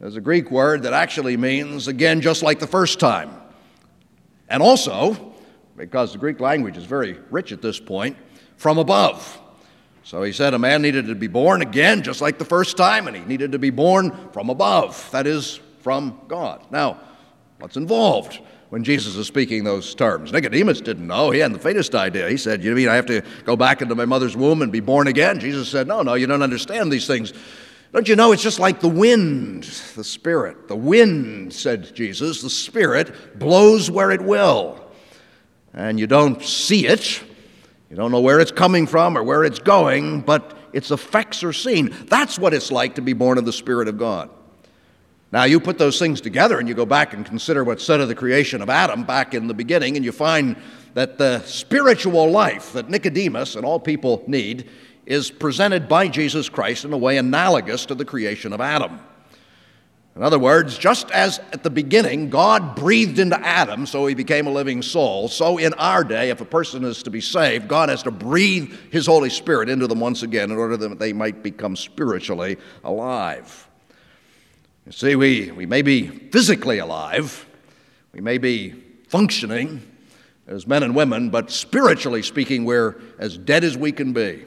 is 0.00 0.16
a 0.16 0.20
Greek 0.20 0.50
word 0.50 0.82
that 0.84 0.92
actually 0.92 1.36
means 1.36 1.88
again 1.88 2.20
just 2.20 2.42
like 2.42 2.58
the 2.58 2.66
first 2.66 2.98
time. 3.00 3.30
And 4.48 4.62
also, 4.62 5.34
because 5.76 6.12
the 6.12 6.18
Greek 6.18 6.40
language 6.40 6.76
is 6.76 6.84
very 6.84 7.18
rich 7.30 7.52
at 7.52 7.62
this 7.62 7.78
point, 7.78 8.16
from 8.56 8.78
above. 8.78 9.40
So 10.02 10.22
he 10.22 10.32
said 10.32 10.54
a 10.54 10.58
man 10.58 10.82
needed 10.82 11.06
to 11.06 11.14
be 11.14 11.28
born 11.28 11.62
again 11.62 12.02
just 12.02 12.20
like 12.20 12.38
the 12.38 12.44
first 12.44 12.76
time, 12.76 13.06
and 13.06 13.16
he 13.16 13.22
needed 13.24 13.52
to 13.52 13.58
be 13.58 13.70
born 13.70 14.30
from 14.32 14.50
above, 14.50 15.08
that 15.12 15.26
is, 15.26 15.60
from 15.80 16.20
God. 16.28 16.66
Now, 16.70 17.00
what's 17.58 17.76
involved? 17.76 18.40
when 18.70 18.84
Jesus 18.84 19.16
is 19.16 19.26
speaking 19.26 19.64
those 19.64 19.96
terms. 19.96 20.32
Nicodemus 20.32 20.80
didn't 20.80 21.06
know. 21.06 21.32
He 21.32 21.40
hadn't 21.40 21.54
the 21.54 21.62
faintest 21.62 21.94
idea. 21.94 22.28
He 22.28 22.36
said, 22.36 22.62
You 22.62 22.74
mean 22.74 22.88
I 22.88 22.94
have 22.94 23.06
to 23.06 23.22
go 23.44 23.56
back 23.56 23.82
into 23.82 23.96
my 23.96 24.04
mother's 24.04 24.36
womb 24.36 24.62
and 24.62 24.70
be 24.70 24.78
born 24.78 25.08
again? 25.08 25.40
Jesus 25.40 25.68
said, 25.68 25.88
No, 25.88 26.02
no, 26.02 26.14
you 26.14 26.28
don't 26.28 26.42
understand 26.42 26.90
these 26.90 27.06
things. 27.06 27.32
Don't 27.92 28.06
you 28.06 28.14
know 28.14 28.30
it's 28.30 28.42
just 28.42 28.60
like 28.60 28.80
the 28.80 28.88
wind, 28.88 29.64
the 29.96 30.04
Spirit? 30.04 30.68
The 30.68 30.76
wind, 30.76 31.52
said 31.52 31.92
Jesus, 31.94 32.40
the 32.40 32.50
Spirit 32.50 33.38
blows 33.38 33.90
where 33.90 34.12
it 34.12 34.22
will. 34.22 34.80
And 35.74 35.98
you 35.98 36.06
don't 36.06 36.40
see 36.42 36.86
it, 36.86 37.22
you 37.90 37.96
don't 37.96 38.12
know 38.12 38.20
where 38.20 38.38
it's 38.38 38.52
coming 38.52 38.86
from 38.86 39.18
or 39.18 39.24
where 39.24 39.42
it's 39.42 39.58
going, 39.58 40.20
but 40.20 40.56
its 40.72 40.92
effects 40.92 41.42
are 41.42 41.52
seen. 41.52 41.94
That's 42.06 42.38
what 42.38 42.54
it's 42.54 42.70
like 42.70 42.94
to 42.94 43.02
be 43.02 43.12
born 43.12 43.38
of 43.38 43.44
the 43.44 43.52
Spirit 43.52 43.88
of 43.88 43.98
God. 43.98 44.30
Now, 45.32 45.44
you 45.44 45.58
put 45.58 45.78
those 45.78 45.98
things 45.98 46.20
together 46.20 46.58
and 46.58 46.68
you 46.68 46.74
go 46.74 46.86
back 46.86 47.12
and 47.12 47.26
consider 47.26 47.64
what's 47.64 47.84
said 47.84 48.00
of 48.00 48.08
the 48.08 48.14
creation 48.14 48.62
of 48.62 48.70
Adam 48.70 49.02
back 49.02 49.34
in 49.34 49.48
the 49.48 49.54
beginning, 49.54 49.96
and 49.96 50.04
you 50.04 50.12
find 50.12 50.56
that 50.94 51.18
the 51.18 51.40
spiritual 51.42 52.30
life 52.30 52.72
that 52.72 52.88
Nicodemus 52.88 53.56
and 53.56 53.64
all 53.64 53.78
people 53.78 54.22
need 54.26 54.68
is 55.10 55.28
presented 55.28 55.88
by 55.88 56.06
Jesus 56.06 56.48
Christ 56.48 56.84
in 56.84 56.92
a 56.92 56.96
way 56.96 57.18
analogous 57.18 57.84
to 57.86 57.96
the 57.96 58.04
creation 58.04 58.52
of 58.52 58.60
Adam. 58.60 59.00
In 60.14 60.22
other 60.22 60.38
words, 60.38 60.78
just 60.78 61.10
as 61.10 61.40
at 61.52 61.64
the 61.64 61.70
beginning 61.70 62.30
God 62.30 62.76
breathed 62.76 63.18
into 63.18 63.36
Adam 63.44 63.86
so 63.86 64.06
he 64.06 64.14
became 64.14 64.46
a 64.46 64.52
living 64.52 64.82
soul, 64.82 65.26
so 65.26 65.58
in 65.58 65.74
our 65.74 66.04
day, 66.04 66.30
if 66.30 66.40
a 66.40 66.44
person 66.44 66.84
is 66.84 67.02
to 67.02 67.10
be 67.10 67.20
saved, 67.20 67.66
God 67.66 67.88
has 67.88 68.04
to 68.04 68.12
breathe 68.12 68.72
his 68.92 69.06
Holy 69.06 69.30
Spirit 69.30 69.68
into 69.68 69.88
them 69.88 69.98
once 69.98 70.22
again 70.22 70.52
in 70.52 70.56
order 70.56 70.76
that 70.76 71.00
they 71.00 71.12
might 71.12 71.42
become 71.42 71.74
spiritually 71.74 72.56
alive. 72.84 73.68
You 74.86 74.92
see, 74.92 75.16
we, 75.16 75.50
we 75.50 75.66
may 75.66 75.82
be 75.82 76.06
physically 76.06 76.78
alive, 76.78 77.46
we 78.12 78.20
may 78.20 78.38
be 78.38 78.80
functioning 79.08 79.82
as 80.46 80.68
men 80.68 80.84
and 80.84 80.94
women, 80.94 81.30
but 81.30 81.50
spiritually 81.50 82.22
speaking, 82.22 82.64
we're 82.64 82.94
as 83.18 83.36
dead 83.36 83.64
as 83.64 83.76
we 83.76 83.90
can 83.90 84.12
be. 84.12 84.44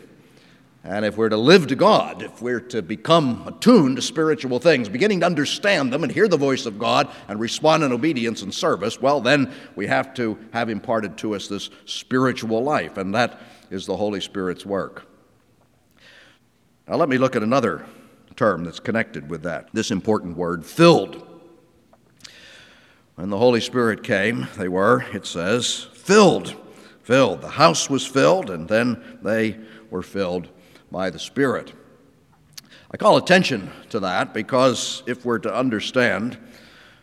And 0.85 1.05
if 1.05 1.15
we're 1.15 1.29
to 1.29 1.37
live 1.37 1.67
to 1.67 1.77
God, 1.77 2.21
if 2.21 2.41
we're 2.41 2.59
to 2.59 2.81
become 2.81 3.47
attuned 3.47 3.95
to 3.95 4.01
spiritual 4.01 4.59
things, 4.59 4.89
beginning 4.89 5.21
to 5.21 5.25
understand 5.25 5.93
them 5.93 6.03
and 6.03 6.11
hear 6.11 6.27
the 6.27 6.35
voice 6.35 6.65
of 6.65 6.77
God 6.77 7.09
and 7.29 7.39
respond 7.39 7.83
in 7.83 7.93
obedience 7.93 8.41
and 8.41 8.53
service, 8.53 9.01
well, 9.01 9.21
then 9.21 9.53
we 9.77 9.87
have 9.87 10.13
to 10.15 10.37
have 10.51 10.69
imparted 10.69 11.17
to 11.19 11.35
us 11.35 11.47
this 11.47 11.69
spiritual 11.85 12.61
life, 12.63 12.97
and 12.97 13.15
that 13.15 13.39
is 13.69 13.85
the 13.85 13.95
Holy 13.95 14.19
Spirit's 14.19 14.65
work. 14.65 15.07
Now, 16.85 16.97
let 16.97 17.07
me 17.07 17.17
look 17.17 17.37
at 17.37 17.43
another 17.43 17.85
term 18.35 18.65
that's 18.65 18.81
connected 18.81 19.29
with 19.29 19.43
that, 19.43 19.69
this 19.71 19.89
important 19.89 20.35
word, 20.35 20.65
filled. 20.65 21.25
When 23.15 23.29
the 23.29 23.37
Holy 23.37 23.61
Spirit 23.61 24.03
came, 24.03 24.49
they 24.57 24.67
were, 24.67 25.05
it 25.13 25.25
says, 25.25 25.87
filled. 25.93 26.55
Filled. 27.03 27.39
The 27.41 27.49
house 27.49 27.89
was 27.89 28.05
filled, 28.05 28.49
and 28.49 28.67
then 28.67 29.19
they 29.21 29.57
were 29.89 30.03
filled 30.03 30.49
by 30.93 31.09
the 31.09 31.17
Spirit. 31.17 31.73
I 32.91 32.97
call 32.97 33.17
attention 33.17 33.71
to 33.89 33.99
that 34.01 34.31
because 34.31 35.01
if 35.07 35.25
we're 35.25 35.39
to 35.39 35.53
understand 35.53 36.37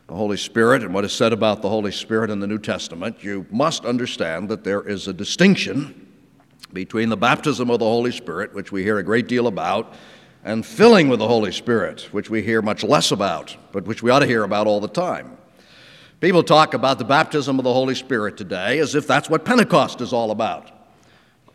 the 0.06 0.14
Holy 0.14 0.37
Spirit 0.37 0.85
and 0.85 0.94
what 0.94 1.04
is 1.04 1.12
said 1.12 1.32
about 1.32 1.61
the 1.61 1.68
Holy 1.68 1.90
Spirit 1.90 2.30
in 2.30 2.38
the 2.38 2.47
New 2.47 2.61
Testament, 2.61 3.25
you 3.25 3.47
must 3.50 3.85
understand 3.85 4.49
that 4.49 4.62
there 4.62 4.80
is 4.88 5.09
a 5.09 5.12
distinction 5.12 6.06
between 6.73 7.09
the 7.09 7.16
baptism 7.16 7.68
of 7.68 7.80
the 7.80 7.85
Holy 7.85 8.12
Spirit, 8.12 8.54
which 8.54 8.70
we 8.70 8.85
hear 8.85 8.99
a 8.99 9.02
great 9.02 9.26
deal 9.26 9.49
about, 9.49 9.94
and 10.44 10.64
filling 10.64 11.09
with 11.09 11.18
the 11.18 11.26
Holy 11.26 11.50
Spirit, 11.50 12.02
which 12.12 12.30
we 12.30 12.42
hear 12.42 12.62
much 12.62 12.85
less 12.85 13.11
about, 13.11 13.56
but 13.73 13.87
which 13.87 14.04
we 14.04 14.11
ought 14.11 14.20
to 14.20 14.26
hear 14.26 14.44
about 14.44 14.68
all 14.68 14.80
the 14.80 14.87
time. 14.87 15.37
People 16.20 16.44
talk 16.44 16.75
about 16.75 16.99
the 16.99 17.04
baptism 17.04 17.59
of 17.59 17.64
the 17.64 17.73
Holy 17.73 17.97
Spirit 17.97 18.37
today 18.37 18.78
as 18.78 18.94
if 18.94 19.09
that's 19.09 19.28
what 19.28 19.44
Pentecost 19.44 20.00
is 20.00 20.12
all 20.12 20.30
about. 20.30 20.79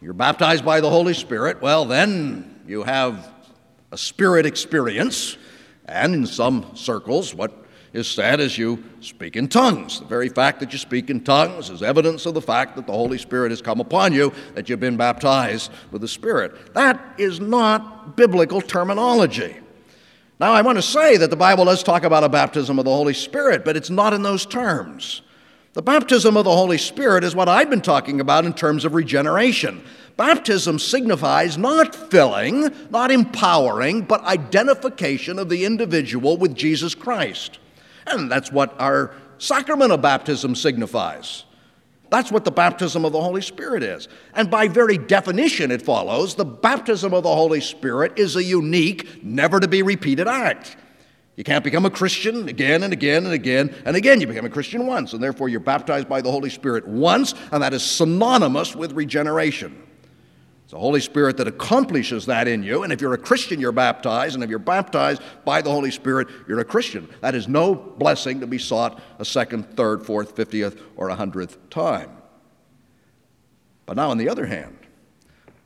You're 0.01 0.13
baptized 0.13 0.65
by 0.65 0.81
the 0.81 0.89
Holy 0.89 1.13
Spirit, 1.13 1.61
well, 1.61 1.85
then 1.85 2.61
you 2.67 2.83
have 2.83 3.31
a 3.91 3.97
spirit 3.97 4.45
experience, 4.45 5.37
and 5.85 6.13
in 6.13 6.25
some 6.25 6.75
circles, 6.75 7.33
what 7.33 7.65
is 7.93 8.07
said 8.07 8.41
is 8.41 8.57
you 8.57 8.83
speak 8.99 9.37
in 9.37 9.47
tongues. 9.47 9.99
The 9.99 10.05
very 10.05 10.27
fact 10.27 10.59
that 10.59 10.73
you 10.73 10.77
speak 10.77 11.09
in 11.09 11.23
tongues 11.23 11.69
is 11.69 11.81
evidence 11.81 12.25
of 12.25 12.33
the 12.33 12.41
fact 12.41 12.75
that 12.75 12.85
the 12.85 12.91
Holy 12.91 13.17
Spirit 13.17 13.51
has 13.51 13.61
come 13.61 13.79
upon 13.79 14.11
you, 14.11 14.33
that 14.53 14.67
you've 14.67 14.81
been 14.81 14.97
baptized 14.97 15.71
with 15.91 16.01
the 16.01 16.07
Spirit. 16.07 16.73
That 16.73 17.01
is 17.17 17.39
not 17.39 18.17
biblical 18.17 18.59
terminology. 18.59 19.55
Now, 20.39 20.51
I 20.51 20.61
want 20.61 20.77
to 20.77 20.81
say 20.81 21.15
that 21.15 21.29
the 21.29 21.37
Bible 21.37 21.63
does 21.63 21.81
talk 21.83 22.03
about 22.03 22.25
a 22.25 22.29
baptism 22.29 22.77
of 22.77 22.85
the 22.85 22.91
Holy 22.91 23.13
Spirit, 23.13 23.63
but 23.63 23.77
it's 23.77 23.89
not 23.89 24.13
in 24.13 24.21
those 24.21 24.45
terms. 24.45 25.21
The 25.75 25.81
baptism 25.81 26.37
of 26.37 26.45
the 26.45 26.55
Holy 26.55 26.77
Spirit 26.77 27.25
is 27.25 27.35
what 27.35 27.49
I've 27.49 27.69
been 27.69 27.81
talking 27.81 28.21
about 28.21 28.45
in 28.45 28.53
terms 28.53 28.85
of 28.85 28.93
regeneration. 28.93 29.83
Baptism 30.15 30.79
signifies 30.79 31.57
not 31.57 31.93
filling, 31.93 32.73
not 32.91 33.11
empowering, 33.11 34.03
but 34.03 34.23
identification 34.23 35.37
of 35.37 35.49
the 35.49 35.65
individual 35.65 36.37
with 36.37 36.55
Jesus 36.55 36.95
Christ. 36.95 37.59
And 38.07 38.31
that's 38.31 38.53
what 38.53 38.73
our 38.79 39.13
sacrament 39.37 39.91
of 39.91 40.01
baptism 40.01 40.55
signifies. 40.55 41.43
That's 42.09 42.31
what 42.31 42.45
the 42.45 42.51
baptism 42.51 43.03
of 43.03 43.11
the 43.11 43.21
Holy 43.21 43.41
Spirit 43.41 43.83
is. 43.83 44.07
And 44.33 44.49
by 44.49 44.69
very 44.69 44.97
definition, 44.97 45.71
it 45.71 45.81
follows 45.81 46.35
the 46.35 46.45
baptism 46.45 47.13
of 47.13 47.23
the 47.23 47.35
Holy 47.35 47.59
Spirit 47.59 48.17
is 48.17 48.37
a 48.37 48.43
unique, 48.45 49.25
never 49.25 49.59
to 49.59 49.67
be 49.67 49.81
repeated 49.81 50.29
act. 50.29 50.77
You 51.35 51.43
can't 51.43 51.63
become 51.63 51.85
a 51.85 51.89
Christian 51.89 52.47
again 52.47 52.83
and 52.83 52.93
again 52.93 53.25
and 53.25 53.33
again 53.33 53.75
and 53.85 53.95
again. 53.95 54.21
You 54.21 54.27
become 54.27 54.45
a 54.45 54.49
Christian 54.49 54.87
once, 54.87 55.13
and 55.13 55.21
therefore 55.21 55.49
you're 55.49 55.59
baptized 55.59 56.07
by 56.07 56.21
the 56.21 56.31
Holy 56.31 56.49
Spirit 56.49 56.87
once, 56.87 57.33
and 57.51 57.61
that 57.61 57.73
is 57.73 57.83
synonymous 57.83 58.75
with 58.75 58.93
regeneration. 58.93 59.81
It's 60.63 60.71
the 60.71 60.79
Holy 60.79 61.01
Spirit 61.01 61.37
that 61.37 61.47
accomplishes 61.47 62.25
that 62.25 62.47
in 62.47 62.63
you. 62.63 62.81
And 62.81 62.91
if 62.91 62.99
you're 62.99 63.13
a 63.13 63.19
Christian, 63.19 63.59
you're 63.59 63.71
baptized. 63.71 64.33
And 64.33 64.43
if 64.43 64.49
you're 64.49 64.57
baptized 64.57 65.21
by 65.43 65.61
the 65.61 65.69
Holy 65.69 65.91
Spirit, 65.91 66.27
you're 66.47 66.59
a 66.59 66.65
Christian. 66.65 67.07
That 67.21 67.35
is 67.35 67.47
no 67.47 67.75
blessing 67.75 68.39
to 68.39 68.47
be 68.47 68.57
sought 68.57 68.99
a 69.19 69.25
second, 69.25 69.77
third, 69.77 70.03
fourth, 70.03 70.35
fiftieth, 70.35 70.81
or 70.95 71.09
a 71.09 71.15
hundredth 71.15 71.69
time. 71.69 72.09
But 73.85 73.95
now, 73.95 74.09
on 74.09 74.17
the 74.17 74.27
other 74.27 74.47
hand, 74.47 74.75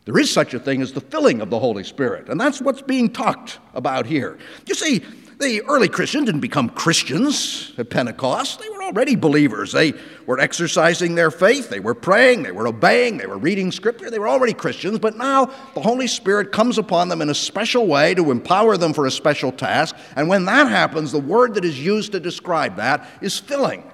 there 0.04 0.18
is 0.18 0.34
such 0.34 0.54
a 0.54 0.60
thing 0.60 0.82
as 0.82 0.92
the 0.92 1.00
filling 1.00 1.40
of 1.40 1.50
the 1.50 1.60
Holy 1.60 1.86
Spirit. 1.86 2.28
And 2.28 2.42
that's 2.42 2.60
what's 2.60 2.82
being 2.82 3.10
talked 3.10 3.60
about 3.74 4.06
here. 4.06 4.38
You 4.66 4.76
see, 4.76 5.02
the 5.40 5.62
early 5.64 5.88
Christians 5.88 6.26
didn't 6.26 6.42
become 6.42 6.70
Christians 6.70 7.72
at 7.78 7.90
Pentecost. 7.90 8.60
They 8.60 8.68
were 8.70 8.84
already 8.84 9.16
believers. 9.16 9.72
They 9.72 9.94
were 10.26 10.38
exercising 10.38 11.16
their 11.16 11.32
faith. 11.32 11.70
They 11.70 11.80
were 11.80 11.94
praying. 11.94 12.44
They 12.44 12.52
were 12.52 12.68
obeying. 12.68 13.18
They 13.18 13.26
were 13.26 13.38
reading 13.38 13.72
Scripture. 13.72 14.12
They 14.12 14.20
were 14.20 14.28
already 14.28 14.54
Christians. 14.54 15.00
But 15.00 15.18
now 15.18 15.46
the 15.74 15.82
Holy 15.82 16.08
Spirit 16.08 16.52
comes 16.52 16.78
upon 16.78 17.08
them 17.08 17.22
in 17.22 17.30
a 17.30 17.34
special 17.34 17.88
way 17.88 18.14
to 18.16 18.32
empower 18.32 18.76
them 18.76 18.94
for 18.94 19.06
a 19.06 19.12
special 19.12 19.52
task. 19.52 19.96
And 20.18 20.28
when 20.28 20.44
that 20.46 20.68
happens, 20.68 21.14
the 21.14 21.20
word 21.20 21.54
that 21.54 21.64
is 21.64 21.80
used 21.80 22.12
to 22.12 22.20
describe 22.20 22.76
that 22.76 23.08
is 23.22 23.40
filling. 23.40 23.90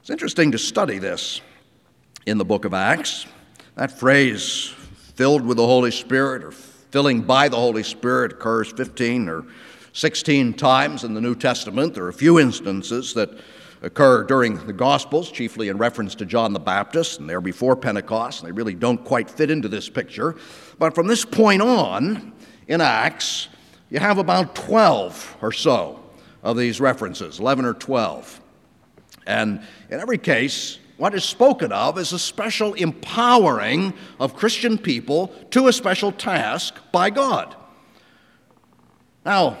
It's 0.00 0.08
interesting 0.10 0.52
to 0.52 0.58
study 0.58 0.98
this 0.98 1.42
in 2.24 2.38
the 2.38 2.46
book 2.46 2.64
of 2.64 2.72
Acts. 2.72 3.26
That 3.74 3.92
phrase, 3.92 4.72
filled 5.16 5.44
with 5.44 5.58
the 5.58 5.66
Holy 5.66 5.90
Spirit 5.90 6.44
or 6.44 6.50
filling 6.90 7.22
by 7.22 7.48
the 7.48 7.56
Holy 7.56 7.82
Spirit 7.82 8.32
occurs 8.32 8.72
15 8.72 9.28
or 9.28 9.44
16 9.92 10.54
times 10.54 11.04
in 11.04 11.14
the 11.14 11.20
New 11.20 11.34
Testament. 11.34 11.94
There 11.94 12.04
are 12.04 12.08
a 12.08 12.12
few 12.12 12.38
instances 12.38 13.14
that 13.14 13.30
occur 13.82 14.24
during 14.24 14.64
the 14.66 14.72
Gospels, 14.72 15.30
chiefly 15.30 15.68
in 15.68 15.78
reference 15.78 16.14
to 16.16 16.26
John 16.26 16.52
the 16.52 16.60
Baptist, 16.60 17.18
and 17.18 17.28
they're 17.28 17.40
before 17.40 17.76
Pentecost, 17.76 18.40
and 18.40 18.48
they 18.48 18.52
really 18.52 18.74
don't 18.74 19.02
quite 19.04 19.30
fit 19.30 19.50
into 19.50 19.68
this 19.68 19.88
picture. 19.88 20.36
But 20.78 20.94
from 20.94 21.06
this 21.06 21.24
point 21.24 21.62
on, 21.62 22.32
in 22.68 22.80
Acts, 22.80 23.48
you 23.88 23.98
have 23.98 24.18
about 24.18 24.54
12 24.54 25.38
or 25.42 25.52
so 25.52 26.00
of 26.42 26.56
these 26.56 26.80
references, 26.80 27.40
11 27.40 27.64
or 27.64 27.74
12. 27.74 28.40
And 29.26 29.62
in 29.90 30.00
every 30.00 30.18
case, 30.18 30.78
what 31.00 31.14
is 31.14 31.24
spoken 31.24 31.72
of 31.72 31.96
is 31.96 32.12
a 32.12 32.18
special 32.18 32.74
empowering 32.74 33.94
of 34.20 34.36
Christian 34.36 34.76
people 34.76 35.28
to 35.50 35.66
a 35.66 35.72
special 35.72 36.12
task 36.12 36.74
by 36.92 37.08
God. 37.08 37.56
Now, 39.24 39.56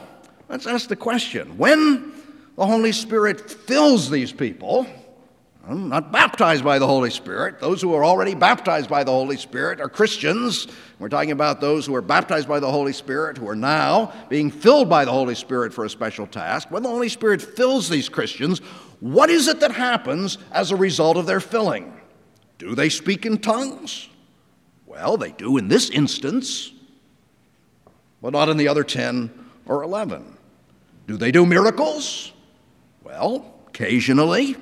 let's 0.50 0.66
ask 0.66 0.90
the 0.90 0.96
question 0.96 1.56
when 1.56 2.12
the 2.56 2.66
Holy 2.66 2.92
Spirit 2.92 3.50
fills 3.50 4.10
these 4.10 4.32
people, 4.32 4.84
hmm, 5.64 5.88
not 5.88 6.12
baptized 6.12 6.62
by 6.62 6.78
the 6.78 6.86
Holy 6.86 7.08
Spirit. 7.08 7.58
Those 7.58 7.80
who 7.80 7.94
are 7.94 8.04
already 8.04 8.34
baptized 8.34 8.90
by 8.90 9.02
the 9.02 9.12
Holy 9.12 9.38
Spirit 9.38 9.80
are 9.80 9.88
Christians. 9.88 10.66
We're 10.98 11.08
talking 11.08 11.30
about 11.30 11.62
those 11.62 11.86
who 11.86 11.94
are 11.94 12.02
baptized 12.02 12.48
by 12.48 12.60
the 12.60 12.70
Holy 12.70 12.92
Spirit, 12.92 13.38
who 13.38 13.48
are 13.48 13.56
now 13.56 14.12
being 14.28 14.50
filled 14.50 14.90
by 14.90 15.06
the 15.06 15.12
Holy 15.12 15.34
Spirit 15.34 15.72
for 15.72 15.86
a 15.86 15.90
special 15.90 16.26
task. 16.26 16.70
When 16.70 16.82
the 16.82 16.90
Holy 16.90 17.08
Spirit 17.08 17.40
fills 17.40 17.88
these 17.88 18.10
Christians, 18.10 18.60
what 19.00 19.30
is 19.30 19.48
it 19.48 19.60
that 19.60 19.72
happens 19.72 20.38
as 20.52 20.70
a 20.70 20.76
result 20.76 21.16
of 21.16 21.26
their 21.26 21.40
filling? 21.40 21.98
Do 22.58 22.74
they 22.74 22.90
speak 22.90 23.24
in 23.24 23.38
tongues? 23.38 24.08
Well, 24.86 25.16
they 25.16 25.32
do 25.32 25.56
in 25.56 25.68
this 25.68 25.88
instance, 25.88 26.72
but 28.20 28.32
not 28.32 28.48
in 28.48 28.58
the 28.58 28.68
other 28.68 28.84
10 28.84 29.30
or 29.66 29.82
11. 29.82 30.36
Do 31.06 31.16
they 31.16 31.32
do 31.32 31.46
miracles? 31.46 32.32
Well, 33.02 33.54
occasionally. 33.68 34.56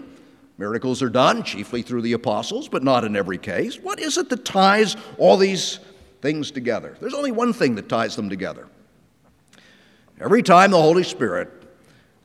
Miracles 0.59 1.03
are 1.03 1.09
done, 1.09 1.43
chiefly 1.45 1.83
through 1.83 2.03
the 2.03 2.13
apostles, 2.13 2.69
but 2.69 2.83
not 2.83 3.05
in 3.05 3.17
every 3.17 3.39
case. 3.39 3.79
What 3.79 4.01
is 4.01 4.19
it 4.19 4.29
that 4.29 4.45
ties 4.45 4.97
all 5.17 5.37
these 5.37 5.79
things 6.21 6.51
together? 6.51 6.97
There's 7.01 7.15
only 7.15 7.31
one 7.33 7.53
thing 7.53 7.75
that 7.77 7.89
ties 7.89 8.17
them 8.17 8.29
together. 8.29 8.67
Every 10.21 10.43
time 10.43 10.73
the 10.73 10.83
Holy 10.83 11.05
Spirit 11.05 11.58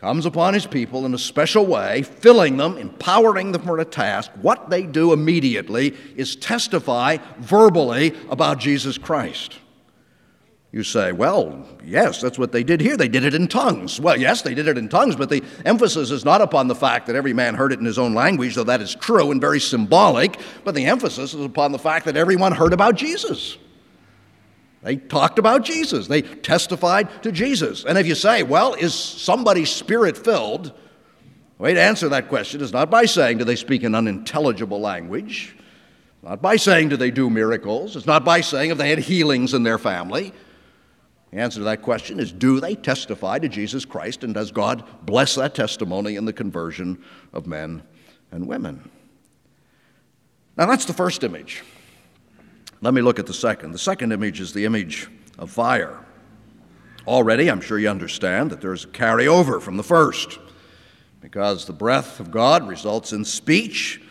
comes 0.04 0.26
upon 0.26 0.54
his 0.54 0.66
people 0.66 1.06
in 1.06 1.14
a 1.14 1.18
special 1.18 1.66
way, 1.66 2.02
filling 2.02 2.58
them, 2.58 2.78
empowering 2.78 3.54
them 3.54 3.62
for 3.62 3.80
a 3.80 3.86
task, 3.86 4.30
what 4.42 4.70
they 4.70 4.86
do 4.86 5.14
immediately 5.14 5.96
is 6.18 6.36
testify 6.36 7.16
verbally 7.40 8.14
about 8.30 8.60
Jesus 8.60 8.98
Christ. 8.98 9.60
You 10.74 10.84
say, 10.84 11.14
well, 11.14 11.66
yes, 11.86 12.20
that's 12.20 12.38
what 12.38 12.52
they 12.52 12.64
did 12.64 12.82
here. 12.82 12.98
They 12.98 13.08
did 13.08 13.24
it 13.24 13.34
in 13.34 13.48
tongues. 13.48 13.98
Well, 13.98 14.20
yes, 14.20 14.42
they 14.42 14.54
did 14.54 14.68
it 14.68 14.78
in 14.78 14.90
tongues, 14.90 15.16
but 15.16 15.30
the 15.30 15.42
emphasis 15.64 16.12
is 16.12 16.26
not 16.26 16.42
upon 16.42 16.68
the 16.68 16.76
fact 16.76 17.08
that 17.08 17.16
every 17.16 17.32
man 17.32 17.56
heard 17.56 17.72
it 17.72 17.80
in 17.80 17.86
his 17.86 17.98
own 17.98 18.14
language, 18.14 18.56
though 18.56 18.66
that 18.66 18.82
is 18.82 18.96
true 18.96 19.32
and 19.32 19.40
very 19.40 19.62
symbolic, 19.62 20.38
but 20.66 20.76
the 20.76 20.84
emphasis 20.84 21.34
is 21.34 21.46
upon 21.46 21.72
the 21.72 21.80
fact 21.80 22.04
that 22.08 22.18
everyone 22.18 22.52
heard 22.52 22.74
about 22.74 22.96
Jesus. 22.96 23.58
They 24.84 24.98
talked 24.98 25.40
about 25.40 25.64
Jesus, 25.64 26.08
they 26.08 26.22
testified 26.22 27.24
to 27.24 27.32
Jesus. 27.32 27.86
And 27.86 27.98
if 27.98 28.06
you 28.06 28.16
say, 28.16 28.44
well, 28.44 28.74
is 28.74 28.94
somebody 28.94 29.66
spirit 29.66 30.18
filled? 30.18 30.66
The 30.66 31.64
way 31.64 31.74
to 31.74 31.82
answer 31.82 32.10
that 32.10 32.28
question 32.28 32.62
is 32.62 32.74
not 32.74 32.90
by 32.90 33.06
saying, 33.06 33.38
do 33.38 33.46
they 33.46 33.56
speak 33.56 33.84
an 33.84 33.96
unintelligible 33.96 34.82
language? 34.82 35.56
Not 36.22 36.42
by 36.42 36.58
saying, 36.58 36.90
do 36.90 36.98
they 36.98 37.12
do 37.12 37.30
miracles? 37.30 37.96
It's 37.96 38.06
not 38.06 38.26
by 38.26 38.42
saying 38.42 38.72
if 38.72 38.78
they 38.78 38.90
had 38.90 39.00
healings 39.00 39.54
in 39.54 39.64
their 39.64 39.78
family. 39.78 40.34
The 41.32 41.40
answer 41.40 41.60
to 41.60 41.66
that 41.66 41.82
question 41.82 42.20
is 42.20 42.32
do 42.32 42.60
they 42.60 42.76
testify 42.76 43.40
to 43.40 43.50
Jesus 43.50 43.86
Christ, 43.86 44.24
and 44.24 44.34
does 44.34 44.52
God 44.52 44.84
bless 45.06 45.36
that 45.36 45.56
testimony 45.56 46.16
in 46.16 46.26
the 46.26 46.34
conversion 46.34 47.04
of 47.32 47.48
men 47.48 47.84
and 48.32 48.48
women? 48.48 48.90
Now, 50.58 50.68
that's 50.68 50.86
the 50.86 50.94
first 50.94 51.24
image. 51.24 51.64
Let 52.84 52.94
me 52.94 53.02
look 53.02 53.18
at 53.18 53.28
the 53.28 53.34
second. 53.34 53.72
The 53.72 53.80
second 53.80 54.12
image 54.12 54.42
is 54.42 54.52
the 54.52 54.66
image 54.66 55.08
of 55.40 55.50
fire. 55.50 55.98
Already, 57.08 57.50
I'm 57.50 57.62
sure 57.62 57.80
you 57.80 57.88
understand 57.88 58.52
that 58.52 58.60
there's 58.60 58.84
a 58.84 58.90
carryover 58.90 59.62
from 59.62 59.78
the 59.78 59.84
first, 59.84 60.38
because 61.22 61.64
the 61.64 61.72
breath 61.72 62.20
of 62.20 62.30
God 62.30 62.68
results 62.68 63.14
in 63.14 63.24
speech, 63.24 64.02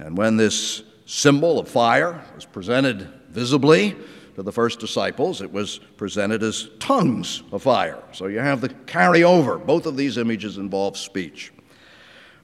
and 0.00 0.18
when 0.18 0.36
this 0.36 0.82
symbol 1.06 1.60
of 1.60 1.68
fire 1.68 2.24
was 2.34 2.44
presented 2.44 3.08
visibly, 3.28 3.94
to 4.34 4.42
the 4.42 4.50
first 4.50 4.80
disciples, 4.80 5.40
it 5.40 5.52
was 5.52 5.78
presented 5.96 6.42
as 6.42 6.70
tongues 6.80 7.44
of 7.52 7.62
fire. 7.62 8.02
So 8.10 8.26
you 8.26 8.40
have 8.40 8.60
the 8.60 8.70
carryover. 8.70 9.64
Both 9.64 9.86
of 9.86 9.96
these 9.96 10.18
images 10.18 10.58
involve 10.58 10.96
speech. 10.96 11.52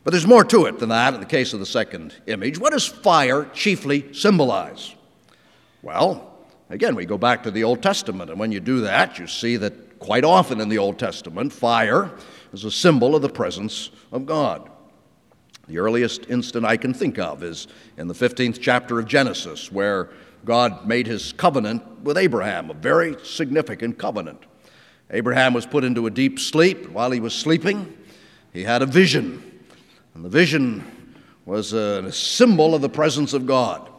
But 0.04 0.12
there's 0.12 0.26
more 0.26 0.45
to 0.45 0.66
it 0.66 0.78
than 0.78 0.90
that 0.90 1.14
in 1.14 1.21
the 1.21 1.26
case 1.26 1.52
of 1.52 1.59
the 1.59 1.66
second 1.66 2.14
image. 2.26 2.61
What 2.61 2.73
does 2.73 2.87
fire 2.87 3.45
chiefly 3.52 4.12
symbolize? 4.12 4.94
Well, 5.85 6.35
again, 6.70 6.94
we 6.94 7.05
go 7.05 7.18
back 7.18 7.42
to 7.42 7.51
the 7.51 7.62
Old 7.62 7.83
Testament, 7.83 8.31
and 8.31 8.40
when 8.40 8.51
you 8.51 8.59
do 8.59 8.81
that, 8.81 9.18
you 9.18 9.27
see 9.27 9.59
that 9.59 9.99
quite 9.99 10.25
often 10.25 10.59
in 10.59 10.70
the 10.70 10.79
Old 10.79 10.99
Testament, 10.99 11.53
fire 11.53 12.11
is 12.55 12.64
a 12.64 12.70
symbol 12.70 13.14
of 13.14 13.20
the 13.20 13.29
presence 13.29 13.90
of 14.11 14.25
God. 14.25 14.70
The 15.68 15.77
earliest 15.77 16.31
instant 16.31 16.64
I 16.64 16.79
can 16.79 16.94
think 16.94 17.18
of 17.18 17.42
is 17.42 17.66
in 17.99 18.09
the 18.09 18.14
15th 18.14 18.62
chapter 18.62 18.99
of 18.99 19.07
Genesis, 19.07 19.70
where 19.70 20.09
God 20.47 20.87
made 20.87 21.07
his 21.07 21.35
covenant 21.35 22.01
with 22.01 22.16
Abraham, 22.16 22.70
a 22.70 22.75
very 22.75 23.16
significant 23.23 23.99
covenant. 23.99 24.42
Abraham 25.11 25.53
was 25.53 25.66
put 25.66 25.85
into 25.85 26.07
a 26.07 26.11
deep 26.11 26.38
sleep. 26.38 26.88
While 26.88 27.11
he 27.11 27.20
was 27.20 27.35
sleeping, 27.35 27.94
he 28.55 28.62
had 28.64 28.81
a 28.81 28.87
vision. 28.87 29.61
And 30.14 30.25
the 30.25 30.31
vision 30.31 30.83
was 31.44 31.75
a 31.75 32.11
symbol 32.11 32.75
of 32.75 32.81
the 32.81 32.88
presence 32.88 33.35
of 33.35 33.47
God. 33.47 33.90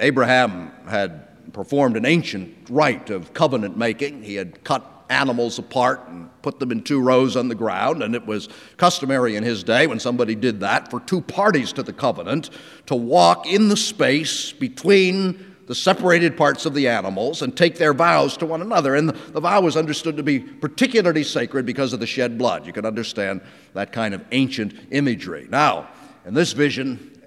Abraham 0.00 0.72
had 0.88 1.52
performed 1.52 1.96
an 1.96 2.04
ancient 2.04 2.68
rite 2.68 3.10
of 3.10 3.32
covenant 3.34 3.76
making. 3.76 4.22
He 4.22 4.34
had 4.34 4.64
cut 4.64 4.84
animals 5.10 5.58
apart 5.58 6.08
and 6.08 6.30
put 6.42 6.58
them 6.60 6.70
in 6.70 6.82
two 6.82 7.00
rows 7.00 7.36
on 7.36 7.48
the 7.48 7.54
ground, 7.54 8.02
and 8.02 8.14
it 8.14 8.24
was 8.24 8.48
customary 8.76 9.36
in 9.36 9.42
his 9.42 9.64
day 9.64 9.86
when 9.86 9.98
somebody 9.98 10.34
did 10.34 10.60
that 10.60 10.90
for 10.90 11.00
two 11.00 11.20
parties 11.20 11.72
to 11.72 11.82
the 11.82 11.92
covenant 11.92 12.50
to 12.86 12.94
walk 12.94 13.46
in 13.46 13.68
the 13.68 13.76
space 13.76 14.52
between 14.52 15.46
the 15.66 15.74
separated 15.74 16.36
parts 16.36 16.66
of 16.66 16.74
the 16.74 16.88
animals 16.88 17.42
and 17.42 17.56
take 17.56 17.76
their 17.76 17.94
vows 17.94 18.36
to 18.36 18.46
one 18.46 18.60
another. 18.62 18.96
And 18.96 19.10
the 19.10 19.40
vow 19.40 19.60
was 19.60 19.76
understood 19.76 20.16
to 20.16 20.22
be 20.22 20.40
particularly 20.40 21.22
sacred 21.22 21.66
because 21.66 21.92
of 21.92 22.00
the 22.00 22.06
shed 22.06 22.38
blood. 22.38 22.66
You 22.66 22.72
can 22.72 22.86
understand 22.86 23.40
that 23.74 23.92
kind 23.92 24.14
of 24.14 24.24
ancient 24.32 24.74
imagery. 24.90 25.46
Now, 25.48 25.88
in 26.24 26.34
this 26.34 26.52
vision, 26.52 27.19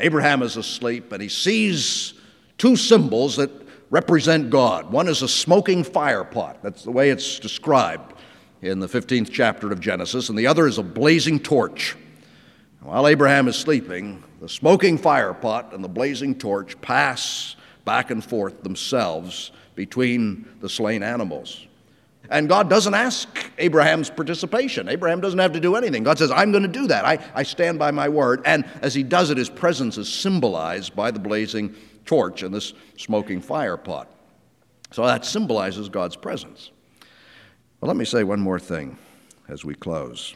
Abraham 0.00 0.42
is 0.42 0.56
asleep 0.56 1.12
and 1.12 1.22
he 1.22 1.28
sees 1.28 2.14
two 2.56 2.76
symbols 2.76 3.36
that 3.36 3.50
represent 3.90 4.50
God. 4.50 4.90
One 4.92 5.08
is 5.08 5.22
a 5.22 5.28
smoking 5.28 5.84
fire 5.84 6.24
pot, 6.24 6.62
that's 6.62 6.84
the 6.84 6.90
way 6.90 7.10
it's 7.10 7.38
described 7.38 8.14
in 8.60 8.80
the 8.80 8.88
15th 8.88 9.30
chapter 9.30 9.70
of 9.72 9.80
Genesis, 9.80 10.28
and 10.28 10.38
the 10.38 10.46
other 10.46 10.66
is 10.66 10.78
a 10.78 10.82
blazing 10.82 11.38
torch. 11.38 11.96
While 12.80 13.06
Abraham 13.06 13.48
is 13.48 13.56
sleeping, 13.56 14.22
the 14.40 14.48
smoking 14.48 14.98
fire 14.98 15.34
pot 15.34 15.72
and 15.72 15.82
the 15.82 15.88
blazing 15.88 16.34
torch 16.34 16.80
pass 16.80 17.56
back 17.84 18.10
and 18.10 18.24
forth 18.24 18.62
themselves 18.62 19.52
between 19.74 20.48
the 20.60 20.68
slain 20.68 21.02
animals. 21.02 21.67
And 22.30 22.48
God 22.48 22.68
doesn't 22.68 22.94
ask 22.94 23.28
Abraham's 23.58 24.10
participation. 24.10 24.88
Abraham 24.88 25.20
doesn't 25.20 25.38
have 25.38 25.52
to 25.52 25.60
do 25.60 25.76
anything. 25.76 26.02
God 26.02 26.18
says, 26.18 26.30
I'm 26.30 26.50
going 26.50 26.62
to 26.62 26.68
do 26.68 26.86
that. 26.88 27.04
I, 27.04 27.18
I 27.34 27.42
stand 27.42 27.78
by 27.78 27.90
my 27.90 28.08
word. 28.08 28.42
And 28.44 28.66
as 28.82 28.94
he 28.94 29.02
does 29.02 29.30
it, 29.30 29.38
his 29.38 29.48
presence 29.48 29.96
is 29.96 30.12
symbolized 30.12 30.94
by 30.94 31.10
the 31.10 31.18
blazing 31.18 31.74
torch 32.04 32.42
and 32.42 32.54
this 32.54 32.74
smoking 32.96 33.40
fire 33.40 33.76
pot. 33.76 34.10
So 34.90 35.06
that 35.06 35.24
symbolizes 35.24 35.88
God's 35.88 36.16
presence. 36.16 36.70
Well, 37.80 37.88
let 37.88 37.96
me 37.96 38.04
say 38.04 38.24
one 38.24 38.40
more 38.40 38.58
thing 38.58 38.98
as 39.48 39.64
we 39.64 39.74
close. 39.74 40.34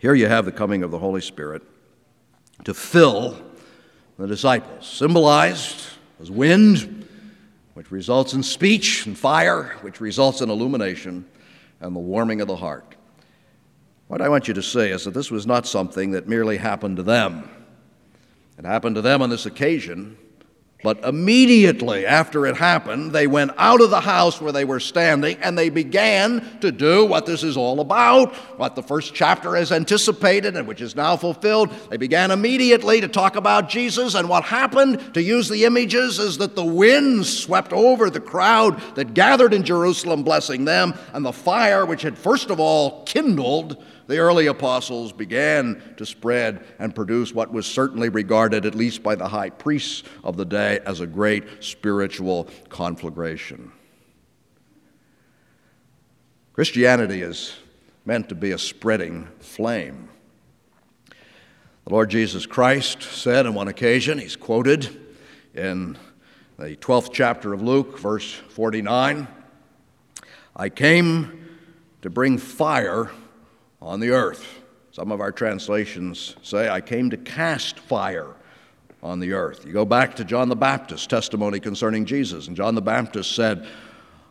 Here 0.00 0.14
you 0.14 0.28
have 0.28 0.44
the 0.44 0.52
coming 0.52 0.82
of 0.82 0.90
the 0.90 0.98
Holy 0.98 1.20
Spirit 1.20 1.62
to 2.64 2.72
fill 2.72 3.36
the 4.18 4.26
disciples, 4.26 4.86
symbolized 4.86 5.86
as 6.20 6.30
wind, 6.30 6.95
which 7.76 7.90
results 7.90 8.32
in 8.32 8.42
speech, 8.42 9.04
and 9.04 9.18
fire, 9.18 9.76
which 9.82 10.00
results 10.00 10.40
in 10.40 10.48
illumination 10.48 11.26
and 11.78 11.94
the 11.94 12.00
warming 12.00 12.40
of 12.40 12.48
the 12.48 12.56
heart. 12.56 12.96
What 14.08 14.22
I 14.22 14.30
want 14.30 14.48
you 14.48 14.54
to 14.54 14.62
say 14.62 14.92
is 14.92 15.04
that 15.04 15.10
this 15.12 15.30
was 15.30 15.46
not 15.46 15.66
something 15.66 16.12
that 16.12 16.26
merely 16.26 16.56
happened 16.56 16.96
to 16.96 17.02
them. 17.02 17.50
It 18.56 18.64
happened 18.64 18.94
to 18.94 19.02
them 19.02 19.20
on 19.20 19.28
this 19.28 19.44
occasion 19.44 20.16
but 20.86 21.04
immediately 21.04 22.06
after 22.06 22.46
it 22.46 22.56
happened, 22.56 23.10
they 23.10 23.26
went 23.26 23.50
out 23.56 23.80
of 23.80 23.90
the 23.90 24.02
house 24.02 24.40
where 24.40 24.52
they 24.52 24.64
were 24.64 24.78
standing 24.78 25.36
and 25.42 25.58
they 25.58 25.68
began 25.68 26.60
to 26.60 26.70
do 26.70 27.04
what 27.04 27.26
this 27.26 27.42
is 27.42 27.56
all 27.56 27.80
about, 27.80 28.32
what 28.56 28.76
the 28.76 28.82
first 28.84 29.12
chapter 29.12 29.56
has 29.56 29.72
anticipated 29.72 30.54
and 30.54 30.68
which 30.68 30.80
is 30.80 30.94
now 30.94 31.16
fulfilled. 31.16 31.74
They 31.90 31.96
began 31.96 32.30
immediately 32.30 33.00
to 33.00 33.08
talk 33.08 33.34
about 33.34 33.68
Jesus, 33.68 34.14
and 34.14 34.28
what 34.28 34.44
happened, 34.44 35.14
to 35.14 35.20
use 35.20 35.48
the 35.48 35.64
images, 35.64 36.20
is 36.20 36.38
that 36.38 36.54
the 36.54 36.64
wind 36.64 37.26
swept 37.26 37.72
over 37.72 38.08
the 38.08 38.20
crowd 38.20 38.80
that 38.94 39.12
gathered 39.12 39.54
in 39.54 39.64
Jerusalem, 39.64 40.22
blessing 40.22 40.66
them, 40.66 40.94
and 41.12 41.24
the 41.24 41.32
fire, 41.32 41.84
which 41.84 42.02
had 42.02 42.16
first 42.16 42.48
of 42.48 42.60
all 42.60 43.02
kindled, 43.06 43.82
the 44.06 44.18
early 44.18 44.46
apostles 44.46 45.12
began 45.12 45.82
to 45.96 46.06
spread 46.06 46.64
and 46.78 46.94
produce 46.94 47.34
what 47.34 47.52
was 47.52 47.66
certainly 47.66 48.08
regarded, 48.08 48.64
at 48.64 48.74
least 48.74 49.02
by 49.02 49.14
the 49.14 49.28
high 49.28 49.50
priests 49.50 50.04
of 50.22 50.36
the 50.36 50.44
day, 50.44 50.80
as 50.86 51.00
a 51.00 51.06
great 51.06 51.44
spiritual 51.64 52.48
conflagration. 52.68 53.72
Christianity 56.52 57.20
is 57.20 57.56
meant 58.04 58.28
to 58.28 58.34
be 58.34 58.52
a 58.52 58.58
spreading 58.58 59.28
flame. 59.40 60.08
The 61.84 61.92
Lord 61.92 62.08
Jesus 62.08 62.46
Christ 62.46 63.02
said 63.02 63.46
on 63.46 63.54
one 63.54 63.68
occasion, 63.68 64.18
he's 64.18 64.36
quoted 64.36 64.88
in 65.54 65.98
the 66.58 66.76
12th 66.76 67.12
chapter 67.12 67.52
of 67.52 67.62
Luke, 67.62 67.98
verse 67.98 68.32
49 68.32 69.28
I 70.58 70.70
came 70.70 71.48
to 72.00 72.08
bring 72.08 72.38
fire 72.38 73.10
on 73.80 74.00
the 74.00 74.10
earth. 74.10 74.62
Some 74.90 75.12
of 75.12 75.20
our 75.20 75.32
translations 75.32 76.36
say, 76.42 76.68
I 76.68 76.80
came 76.80 77.10
to 77.10 77.16
cast 77.16 77.78
fire 77.78 78.34
on 79.02 79.20
the 79.20 79.32
earth. 79.32 79.66
You 79.66 79.72
go 79.72 79.84
back 79.84 80.16
to 80.16 80.24
John 80.24 80.48
the 80.48 80.56
Baptist's 80.56 81.06
testimony 81.06 81.60
concerning 81.60 82.06
Jesus, 82.06 82.48
and 82.48 82.56
John 82.56 82.74
the 82.74 82.82
Baptist 82.82 83.34
said, 83.34 83.66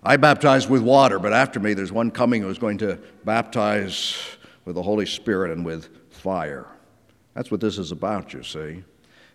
I 0.03 0.17
baptize 0.17 0.67
with 0.67 0.81
water, 0.81 1.19
but 1.19 1.33
after 1.33 1.59
me 1.59 1.73
there's 1.73 1.91
one 1.91 2.11
coming 2.11 2.41
who's 2.41 2.59
going 2.59 2.77
to 2.79 2.99
baptize 3.23 4.17
with 4.65 4.75
the 4.75 4.83
Holy 4.83 5.05
Spirit 5.05 5.51
and 5.51 5.65
with 5.65 5.89
fire. 6.09 6.67
That's 7.33 7.51
what 7.51 7.61
this 7.61 7.77
is 7.77 7.91
about, 7.91 8.33
you 8.33 8.43
see. 8.43 8.83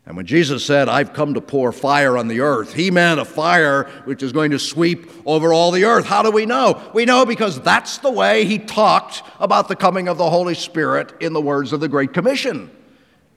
And 0.06 0.16
when 0.16 0.26
Jesus 0.26 0.64
said, 0.64 0.88
I've 0.88 1.12
come 1.12 1.34
to 1.34 1.40
pour 1.40 1.72
fire 1.72 2.16
on 2.16 2.26
the 2.26 2.40
earth, 2.40 2.72
he 2.72 2.90
meant 2.90 3.20
a 3.20 3.24
fire 3.24 3.84
which 4.04 4.22
is 4.22 4.32
going 4.32 4.50
to 4.50 4.58
sweep 4.58 5.10
over 5.26 5.52
all 5.52 5.70
the 5.70 5.84
earth. 5.84 6.06
How 6.06 6.22
do 6.22 6.30
we 6.30 6.46
know? 6.46 6.90
We 6.94 7.04
know 7.04 7.26
because 7.26 7.60
that's 7.60 7.98
the 7.98 8.10
way 8.10 8.44
he 8.44 8.58
talked 8.58 9.22
about 9.38 9.68
the 9.68 9.76
coming 9.76 10.08
of 10.08 10.18
the 10.18 10.28
Holy 10.28 10.54
Spirit 10.54 11.12
in 11.20 11.32
the 11.32 11.40
words 11.40 11.72
of 11.72 11.80
the 11.80 11.88
Great 11.88 12.12
Commission. 12.12 12.70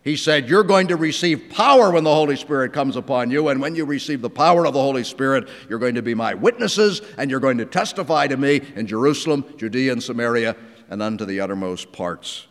He 0.03 0.17
said, 0.17 0.49
You're 0.49 0.63
going 0.63 0.87
to 0.87 0.95
receive 0.95 1.49
power 1.49 1.91
when 1.91 2.03
the 2.03 2.13
Holy 2.13 2.35
Spirit 2.35 2.73
comes 2.73 2.95
upon 2.95 3.29
you. 3.29 3.49
And 3.49 3.61
when 3.61 3.75
you 3.75 3.85
receive 3.85 4.21
the 4.21 4.29
power 4.29 4.65
of 4.65 4.73
the 4.73 4.81
Holy 4.81 5.03
Spirit, 5.03 5.49
you're 5.69 5.79
going 5.79 5.95
to 5.95 6.01
be 6.01 6.13
my 6.13 6.33
witnesses 6.33 7.01
and 7.17 7.29
you're 7.29 7.39
going 7.39 7.57
to 7.59 7.65
testify 7.65 8.27
to 8.27 8.37
me 8.37 8.61
in 8.75 8.87
Jerusalem, 8.87 9.45
Judea, 9.57 9.93
and 9.93 10.03
Samaria, 10.03 10.55
and 10.89 11.01
unto 11.01 11.25
the 11.25 11.39
uttermost 11.39 11.91
parts 11.91 12.47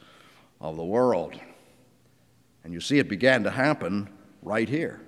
of 0.61 0.77
the 0.77 0.85
world. 0.85 1.39
And 2.65 2.73
you 2.73 2.81
see, 2.81 2.99
it 2.99 3.09
began 3.09 3.45
to 3.45 3.51
happen 3.51 4.09
right 4.43 4.69
here. 4.69 5.01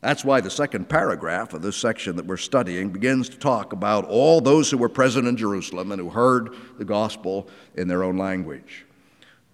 That's 0.00 0.24
why 0.24 0.40
the 0.40 0.50
second 0.50 0.88
paragraph 0.88 1.54
of 1.54 1.62
this 1.62 1.76
section 1.76 2.16
that 2.16 2.26
we're 2.26 2.36
studying 2.36 2.90
begins 2.90 3.28
to 3.30 3.38
talk 3.38 3.72
about 3.72 4.04
all 4.04 4.40
those 4.40 4.70
who 4.70 4.78
were 4.78 4.88
present 4.88 5.26
in 5.26 5.36
Jerusalem 5.36 5.90
and 5.90 6.00
who 6.00 6.10
heard 6.10 6.54
the 6.78 6.84
gospel 6.84 7.48
in 7.74 7.88
their 7.88 8.04
own 8.04 8.16
language. 8.16 8.86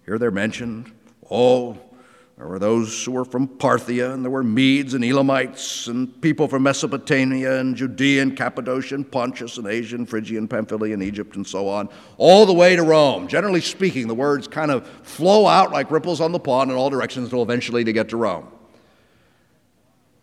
Here 0.05 0.19
they're 0.19 0.29
mentioned 0.29 0.91
all 1.23 1.94
there 2.37 2.47
were 2.47 2.59
those 2.59 3.05
who 3.05 3.11
were 3.11 3.23
from 3.23 3.47
Parthia, 3.47 4.13
and 4.13 4.21
there 4.21 4.31
were 4.31 4.43
Medes 4.43 4.93
and 4.93 5.05
Elamites, 5.05 5.87
and 5.87 6.21
people 6.21 6.49
from 6.49 6.63
Mesopotamia, 6.63 7.61
and 7.61 7.77
Judea, 7.77 8.21
and 8.23 8.35
Cappadocia, 8.35 8.95
and 8.95 9.09
Pontus, 9.09 9.57
and 9.57 9.67
Asia, 9.67 9.95
and 9.95 10.09
Phrygia, 10.09 10.37
and 10.37 10.49
Pamphylia, 10.49 10.93
and 10.93 11.01
Egypt, 11.01 11.37
and 11.37 11.47
so 11.47 11.69
on, 11.69 11.87
all 12.17 12.45
the 12.45 12.53
way 12.53 12.75
to 12.75 12.83
Rome. 12.83 13.29
Generally 13.29 13.61
speaking, 13.61 14.09
the 14.09 14.15
words 14.15 14.49
kind 14.49 14.69
of 14.69 14.85
flow 15.03 15.47
out 15.47 15.71
like 15.71 15.89
ripples 15.89 16.19
on 16.19 16.33
the 16.33 16.39
pond 16.39 16.71
in 16.71 16.77
all 16.77 16.89
directions 16.89 17.25
until 17.25 17.41
eventually 17.41 17.83
they 17.83 17.93
get 17.93 18.09
to 18.09 18.17
Rome. 18.17 18.51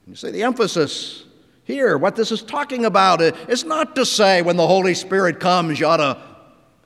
You 0.06 0.14
see, 0.14 0.32
the 0.32 0.42
emphasis 0.42 1.24
here, 1.64 1.96
what 1.96 2.14
this 2.14 2.30
is 2.30 2.42
talking 2.42 2.84
about, 2.84 3.22
uh, 3.22 3.32
is 3.48 3.64
not 3.64 3.96
to 3.96 4.04
say 4.04 4.42
when 4.42 4.56
the 4.56 4.66
Holy 4.66 4.92
Spirit 4.92 5.40
comes, 5.40 5.80
you 5.80 5.86
ought 5.86 5.96
to 5.98 6.31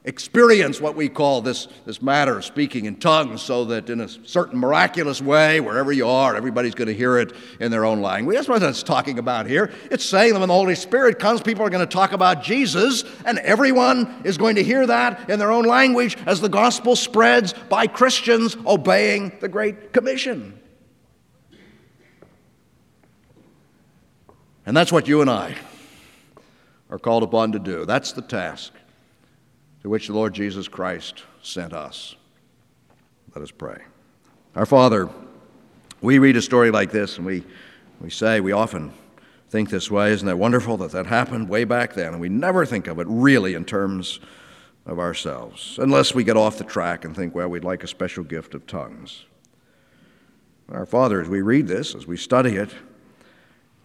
experience 0.06 0.80
what 0.80 0.94
we 0.94 1.08
call 1.08 1.42
this, 1.42 1.66
this 1.84 2.00
matter 2.00 2.38
of 2.38 2.44
speaking 2.44 2.84
in 2.84 2.94
tongues 2.96 3.42
so 3.42 3.64
that 3.64 3.90
in 3.90 4.00
a 4.00 4.08
certain 4.08 4.58
miraculous 4.58 5.20
way, 5.20 5.60
wherever 5.60 5.90
you 5.90 6.06
are, 6.06 6.36
everybody's 6.36 6.76
going 6.76 6.86
to 6.86 6.94
hear 6.94 7.18
it 7.18 7.32
in 7.58 7.72
their 7.72 7.84
own 7.84 8.00
language. 8.00 8.36
That's 8.36 8.48
what 8.48 8.62
it's 8.62 8.84
talking 8.84 9.18
about 9.18 9.46
here. 9.46 9.72
It's 9.90 10.04
saying 10.04 10.32
that 10.32 10.38
when 10.38 10.48
the 10.48 10.54
Holy 10.54 10.76
Spirit 10.76 11.18
comes, 11.18 11.42
people 11.42 11.66
are 11.66 11.70
going 11.70 11.86
to 11.86 11.92
talk 11.92 12.12
about 12.12 12.40
Jesus, 12.42 13.04
and 13.24 13.40
everyone 13.40 14.22
is 14.24 14.38
going 14.38 14.54
to 14.54 14.62
hear 14.62 14.86
that 14.86 15.28
in 15.28 15.40
their 15.40 15.50
own 15.50 15.64
language 15.64 16.16
as 16.24 16.40
the 16.40 16.48
gospel 16.48 16.94
spreads 16.94 17.52
by 17.68 17.88
Christians 17.88 18.56
obeying 18.64 19.36
the 19.40 19.48
Great 19.48 19.92
Commission. 19.92 20.56
And 24.64 24.76
that's 24.76 24.92
what 24.92 25.08
you 25.08 25.20
and 25.20 25.30
I 25.30 25.56
are 26.90 26.98
called 26.98 27.24
upon 27.24 27.52
to 27.52 27.58
do. 27.58 27.84
That's 27.84 28.12
the 28.12 28.22
task 28.22 28.72
to 29.86 29.90
which 29.90 30.08
the 30.08 30.12
Lord 30.12 30.34
Jesus 30.34 30.66
Christ 30.66 31.22
sent 31.44 31.72
us. 31.72 32.16
Let 33.36 33.42
us 33.44 33.52
pray. 33.52 33.84
Our 34.56 34.66
Father, 34.66 35.08
we 36.00 36.18
read 36.18 36.36
a 36.36 36.42
story 36.42 36.72
like 36.72 36.90
this 36.90 37.18
and 37.18 37.24
we, 37.24 37.44
we 38.00 38.10
say, 38.10 38.40
we 38.40 38.50
often 38.50 38.92
think 39.48 39.70
this 39.70 39.88
way. 39.88 40.10
Isn't 40.10 40.26
that 40.26 40.38
wonderful 40.38 40.76
that 40.78 40.90
that 40.90 41.06
happened 41.06 41.48
way 41.48 41.62
back 41.62 41.94
then? 41.94 42.08
And 42.14 42.20
we 42.20 42.28
never 42.28 42.66
think 42.66 42.88
of 42.88 42.98
it 42.98 43.06
really 43.08 43.54
in 43.54 43.64
terms 43.64 44.18
of 44.86 44.98
ourselves, 44.98 45.78
unless 45.80 46.12
we 46.12 46.24
get 46.24 46.36
off 46.36 46.58
the 46.58 46.64
track 46.64 47.04
and 47.04 47.14
think, 47.14 47.32
well, 47.32 47.46
we'd 47.46 47.62
like 47.62 47.84
a 47.84 47.86
special 47.86 48.24
gift 48.24 48.56
of 48.56 48.66
tongues. 48.66 49.24
Our 50.68 50.84
Father, 50.84 51.22
as 51.22 51.28
we 51.28 51.42
read 51.42 51.68
this, 51.68 51.94
as 51.94 52.08
we 52.08 52.16
study 52.16 52.56
it, 52.56 52.70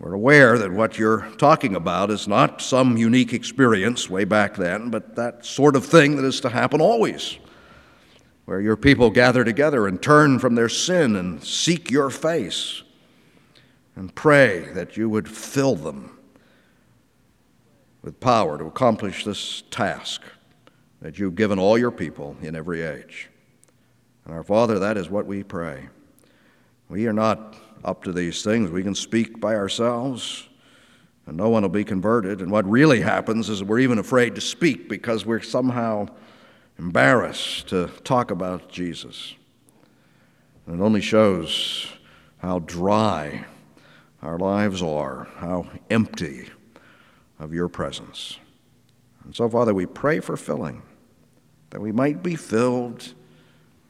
we're 0.01 0.13
aware 0.13 0.57
that 0.57 0.71
what 0.71 0.97
you're 0.97 1.29
talking 1.37 1.75
about 1.75 2.09
is 2.09 2.27
not 2.27 2.59
some 2.59 2.97
unique 2.97 3.33
experience 3.33 4.09
way 4.09 4.23
back 4.23 4.55
then, 4.55 4.89
but 4.89 5.15
that 5.15 5.45
sort 5.45 5.75
of 5.75 5.85
thing 5.85 6.15
that 6.15 6.25
is 6.25 6.39
to 6.39 6.49
happen 6.49 6.81
always, 6.81 7.37
where 8.45 8.59
your 8.59 8.75
people 8.75 9.11
gather 9.11 9.43
together 9.43 9.85
and 9.85 10.01
turn 10.01 10.39
from 10.39 10.55
their 10.55 10.69
sin 10.69 11.15
and 11.15 11.43
seek 11.43 11.91
your 11.91 12.09
face 12.09 12.81
and 13.95 14.15
pray 14.15 14.61
that 14.73 14.97
you 14.97 15.07
would 15.07 15.29
fill 15.29 15.75
them 15.75 16.17
with 18.01 18.19
power 18.19 18.57
to 18.57 18.65
accomplish 18.65 19.23
this 19.23 19.61
task 19.69 20.23
that 20.99 21.19
you've 21.19 21.35
given 21.35 21.59
all 21.59 21.77
your 21.77 21.91
people 21.91 22.35
in 22.41 22.55
every 22.55 22.81
age. 22.81 23.29
And 24.25 24.33
our 24.33 24.41
Father, 24.41 24.79
that 24.79 24.97
is 24.97 25.11
what 25.11 25.27
we 25.27 25.43
pray. 25.43 25.89
We 26.89 27.05
are 27.05 27.13
not 27.13 27.55
up 27.83 28.03
to 28.03 28.11
these 28.11 28.43
things. 28.43 28.69
We 28.69 28.83
can 28.83 28.95
speak 28.95 29.39
by 29.39 29.55
ourselves, 29.55 30.47
and 31.25 31.37
no 31.37 31.49
one 31.49 31.63
will 31.63 31.69
be 31.69 31.83
converted. 31.83 32.41
And 32.41 32.51
what 32.51 32.69
really 32.69 33.01
happens 33.01 33.49
is 33.49 33.63
we're 33.63 33.79
even 33.79 33.99
afraid 33.99 34.35
to 34.35 34.41
speak 34.41 34.89
because 34.89 35.25
we're 35.25 35.41
somehow 35.41 36.07
embarrassed 36.77 37.67
to 37.69 37.87
talk 38.03 38.31
about 38.31 38.69
Jesus. 38.69 39.35
And 40.65 40.79
it 40.79 40.83
only 40.83 41.01
shows 41.01 41.87
how 42.37 42.59
dry 42.59 43.45
our 44.21 44.37
lives 44.37 44.81
are, 44.81 45.27
how 45.37 45.67
empty 45.89 46.49
of 47.39 47.53
your 47.53 47.67
presence. 47.67 48.37
And 49.23 49.35
so, 49.35 49.49
Father, 49.49 49.73
we 49.73 49.85
pray 49.85 50.19
for 50.19 50.37
filling, 50.37 50.81
that 51.71 51.81
we 51.81 51.91
might 51.91 52.21
be 52.21 52.35
filled 52.35 53.13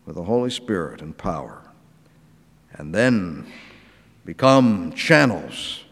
with 0.06 0.16
the 0.16 0.24
Holy 0.24 0.50
Spirit 0.50 1.02
and 1.02 1.18
power. 1.18 1.62
And 2.74 2.94
then 2.94 3.48
become 4.26 4.94
channels 4.94 5.84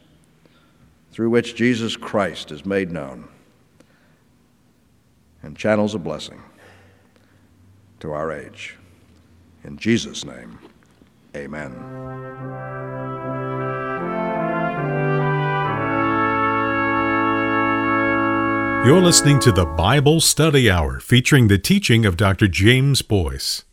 through 1.11 1.29
which 1.29 1.55
Jesus 1.55 1.95
Christ 1.97 2.51
is 2.51 2.65
made 2.65 2.91
known 2.91 3.27
and 5.41 5.57
channels 5.57 5.95
of 5.95 6.03
blessing 6.03 6.41
to 7.99 8.11
our 8.11 8.31
age. 8.31 8.77
In 9.63 9.77
Jesus' 9.77 10.23
name, 10.23 10.59
amen. 11.35 11.73
You're 18.85 19.01
listening 19.01 19.39
to 19.41 19.51
the 19.51 19.65
Bible 19.65 20.21
Study 20.21 20.71
Hour 20.71 20.99
featuring 20.99 21.49
the 21.49 21.57
teaching 21.57 22.05
of 22.05 22.15
Dr. 22.15 22.47
James 22.47 23.01
Boice. 23.01 23.65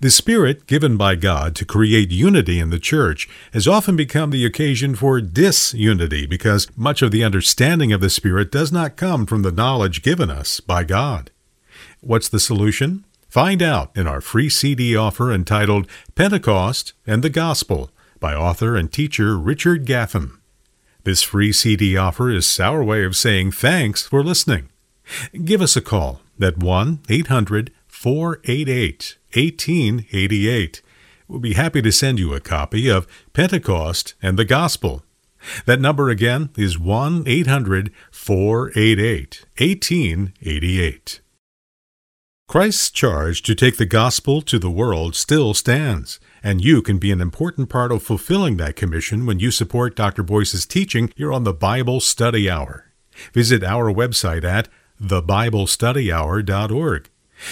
The 0.00 0.10
Spirit 0.10 0.66
given 0.66 0.96
by 0.96 1.14
God 1.14 1.54
to 1.56 1.64
create 1.64 2.10
unity 2.10 2.58
in 2.58 2.70
the 2.70 2.78
church 2.78 3.28
has 3.52 3.68
often 3.68 3.96
become 3.96 4.30
the 4.30 4.44
occasion 4.44 4.94
for 4.94 5.20
disunity 5.20 6.26
because 6.26 6.68
much 6.76 7.02
of 7.02 7.10
the 7.10 7.24
understanding 7.24 7.92
of 7.92 8.00
the 8.00 8.10
Spirit 8.10 8.50
does 8.50 8.72
not 8.72 8.96
come 8.96 9.26
from 9.26 9.42
the 9.42 9.52
knowledge 9.52 10.02
given 10.02 10.30
us 10.30 10.60
by 10.60 10.84
God. 10.84 11.30
What's 12.00 12.28
the 12.28 12.40
solution? 12.40 13.04
Find 13.28 13.62
out 13.62 13.96
in 13.96 14.08
our 14.08 14.20
free 14.20 14.48
CD 14.48 14.96
offer 14.96 15.32
entitled 15.32 15.88
Pentecost 16.16 16.94
and 17.06 17.22
the 17.22 17.30
Gospel 17.30 17.90
by 18.18 18.34
author 18.34 18.76
and 18.76 18.92
teacher 18.92 19.38
Richard 19.38 19.86
Gaffin. 19.86 20.32
This 21.04 21.22
free 21.22 21.52
CD 21.52 21.96
offer 21.96 22.30
is 22.30 22.58
our 22.60 22.82
way 22.82 23.04
of 23.04 23.16
saying 23.16 23.52
thanks 23.52 24.06
for 24.06 24.22
listening. 24.24 24.68
Give 25.44 25.62
us 25.62 25.76
a 25.76 25.80
call 25.80 26.20
at 26.40 26.58
1 26.58 27.00
800 27.08 27.72
488 28.00 29.18
1888. 29.34 30.80
We'll 31.28 31.38
be 31.38 31.52
happy 31.52 31.82
to 31.82 31.92
send 31.92 32.18
you 32.18 32.32
a 32.32 32.40
copy 32.40 32.88
of 32.88 33.06
Pentecost 33.34 34.14
and 34.22 34.38
the 34.38 34.46
Gospel. 34.46 35.04
That 35.66 35.82
number 35.82 36.08
again 36.08 36.48
is 36.56 36.78
1 36.78 37.24
800 37.26 37.92
488 38.10 39.44
1888. 39.58 41.20
Christ's 42.48 42.90
charge 42.90 43.42
to 43.42 43.54
take 43.54 43.76
the 43.76 43.84
gospel 43.84 44.40
to 44.40 44.58
the 44.58 44.70
world 44.70 45.14
still 45.14 45.52
stands, 45.52 46.18
and 46.42 46.64
you 46.64 46.80
can 46.80 46.96
be 46.96 47.12
an 47.12 47.20
important 47.20 47.68
part 47.68 47.92
of 47.92 48.02
fulfilling 48.02 48.56
that 48.56 48.76
commission 48.76 49.26
when 49.26 49.40
you 49.40 49.50
support 49.50 49.94
Dr. 49.94 50.22
Boice's 50.22 50.64
teaching 50.64 51.12
here 51.16 51.34
on 51.34 51.44
the 51.44 51.52
Bible 51.52 52.00
Study 52.00 52.48
Hour. 52.48 52.86
Visit 53.34 53.62
our 53.62 53.92
website 53.92 54.44
at 54.44 54.70
thebiblestudyhour.org. 55.02 57.10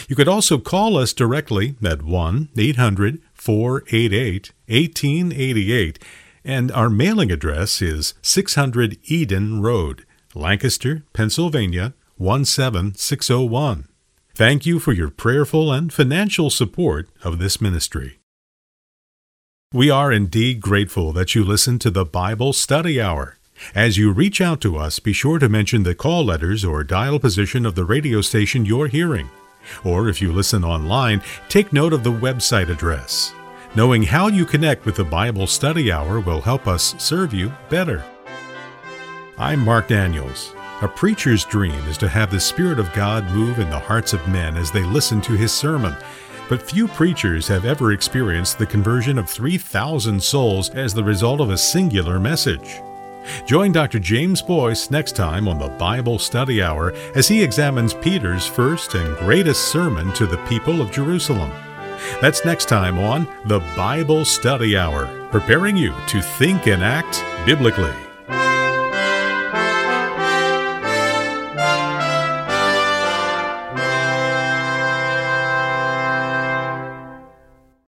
You 0.08 0.16
could 0.16 0.28
also 0.28 0.58
call 0.58 0.96
us 0.96 1.12
directly 1.12 1.76
at 1.84 2.02
1 2.02 2.48
800 2.56 3.20
488 3.34 4.52
1888, 4.66 5.98
and 6.44 6.72
our 6.72 6.90
mailing 6.90 7.30
address 7.30 7.80
is 7.80 8.14
600 8.22 8.98
Eden 9.04 9.60
Road, 9.62 10.04
Lancaster, 10.34 11.04
Pennsylvania 11.12 11.94
17601. 12.18 13.88
Thank 14.34 14.66
you 14.66 14.78
for 14.78 14.92
your 14.92 15.10
prayerful 15.10 15.72
and 15.72 15.92
financial 15.92 16.50
support 16.50 17.08
of 17.24 17.38
this 17.38 17.60
ministry. 17.60 18.18
We 19.72 19.90
are 19.90 20.12
indeed 20.12 20.60
grateful 20.60 21.12
that 21.12 21.34
you 21.34 21.44
listen 21.44 21.78
to 21.80 21.90
the 21.90 22.04
Bible 22.04 22.52
Study 22.52 23.00
Hour. 23.00 23.36
As 23.74 23.98
you 23.98 24.12
reach 24.12 24.40
out 24.40 24.60
to 24.62 24.76
us, 24.76 24.98
be 24.98 25.12
sure 25.12 25.38
to 25.38 25.48
mention 25.48 25.82
the 25.82 25.94
call 25.94 26.24
letters 26.24 26.64
or 26.64 26.84
dial 26.84 27.18
position 27.18 27.66
of 27.66 27.74
the 27.74 27.84
radio 27.84 28.20
station 28.20 28.64
you're 28.64 28.86
hearing. 28.86 29.28
Or 29.84 30.08
if 30.08 30.20
you 30.20 30.32
listen 30.32 30.64
online, 30.64 31.22
take 31.48 31.72
note 31.72 31.92
of 31.92 32.04
the 32.04 32.12
website 32.12 32.68
address. 32.68 33.34
Knowing 33.74 34.02
how 34.02 34.28
you 34.28 34.44
connect 34.44 34.86
with 34.86 34.96
the 34.96 35.04
Bible 35.04 35.46
Study 35.46 35.92
Hour 35.92 36.20
will 36.20 36.40
help 36.40 36.66
us 36.66 36.94
serve 36.98 37.34
you 37.34 37.52
better. 37.68 38.04
I'm 39.36 39.60
Mark 39.60 39.88
Daniels. 39.88 40.54
A 40.80 40.88
preacher's 40.88 41.44
dream 41.44 41.78
is 41.86 41.98
to 41.98 42.08
have 42.08 42.30
the 42.30 42.40
Spirit 42.40 42.78
of 42.78 42.92
God 42.92 43.28
move 43.30 43.58
in 43.58 43.68
the 43.68 43.78
hearts 43.78 44.12
of 44.12 44.26
men 44.28 44.56
as 44.56 44.70
they 44.70 44.82
listen 44.84 45.20
to 45.22 45.32
his 45.32 45.52
sermon. 45.52 45.94
But 46.48 46.62
few 46.62 46.88
preachers 46.88 47.46
have 47.48 47.64
ever 47.64 47.92
experienced 47.92 48.58
the 48.58 48.66
conversion 48.66 49.18
of 49.18 49.28
3,000 49.28 50.22
souls 50.22 50.70
as 50.70 50.94
the 50.94 51.04
result 51.04 51.40
of 51.40 51.50
a 51.50 51.58
singular 51.58 52.18
message. 52.18 52.80
Join 53.46 53.72
Dr. 53.72 53.98
James 53.98 54.42
Boice 54.42 54.90
next 54.90 55.16
time 55.16 55.48
on 55.48 55.58
the 55.58 55.68
Bible 55.68 56.18
Study 56.18 56.62
Hour 56.62 56.92
as 57.14 57.28
he 57.28 57.42
examines 57.42 57.94
Peter's 57.94 58.46
first 58.46 58.94
and 58.94 59.16
greatest 59.18 59.72
sermon 59.72 60.12
to 60.14 60.26
the 60.26 60.38
people 60.46 60.80
of 60.80 60.92
Jerusalem. 60.92 61.50
That's 62.20 62.44
next 62.44 62.66
time 62.66 62.98
on 62.98 63.28
the 63.46 63.60
Bible 63.76 64.24
Study 64.24 64.76
Hour, 64.76 65.28
preparing 65.30 65.76
you 65.76 65.94
to 66.08 66.20
think 66.20 66.66
and 66.66 66.82
act 66.82 67.24
biblically. 67.44 68.07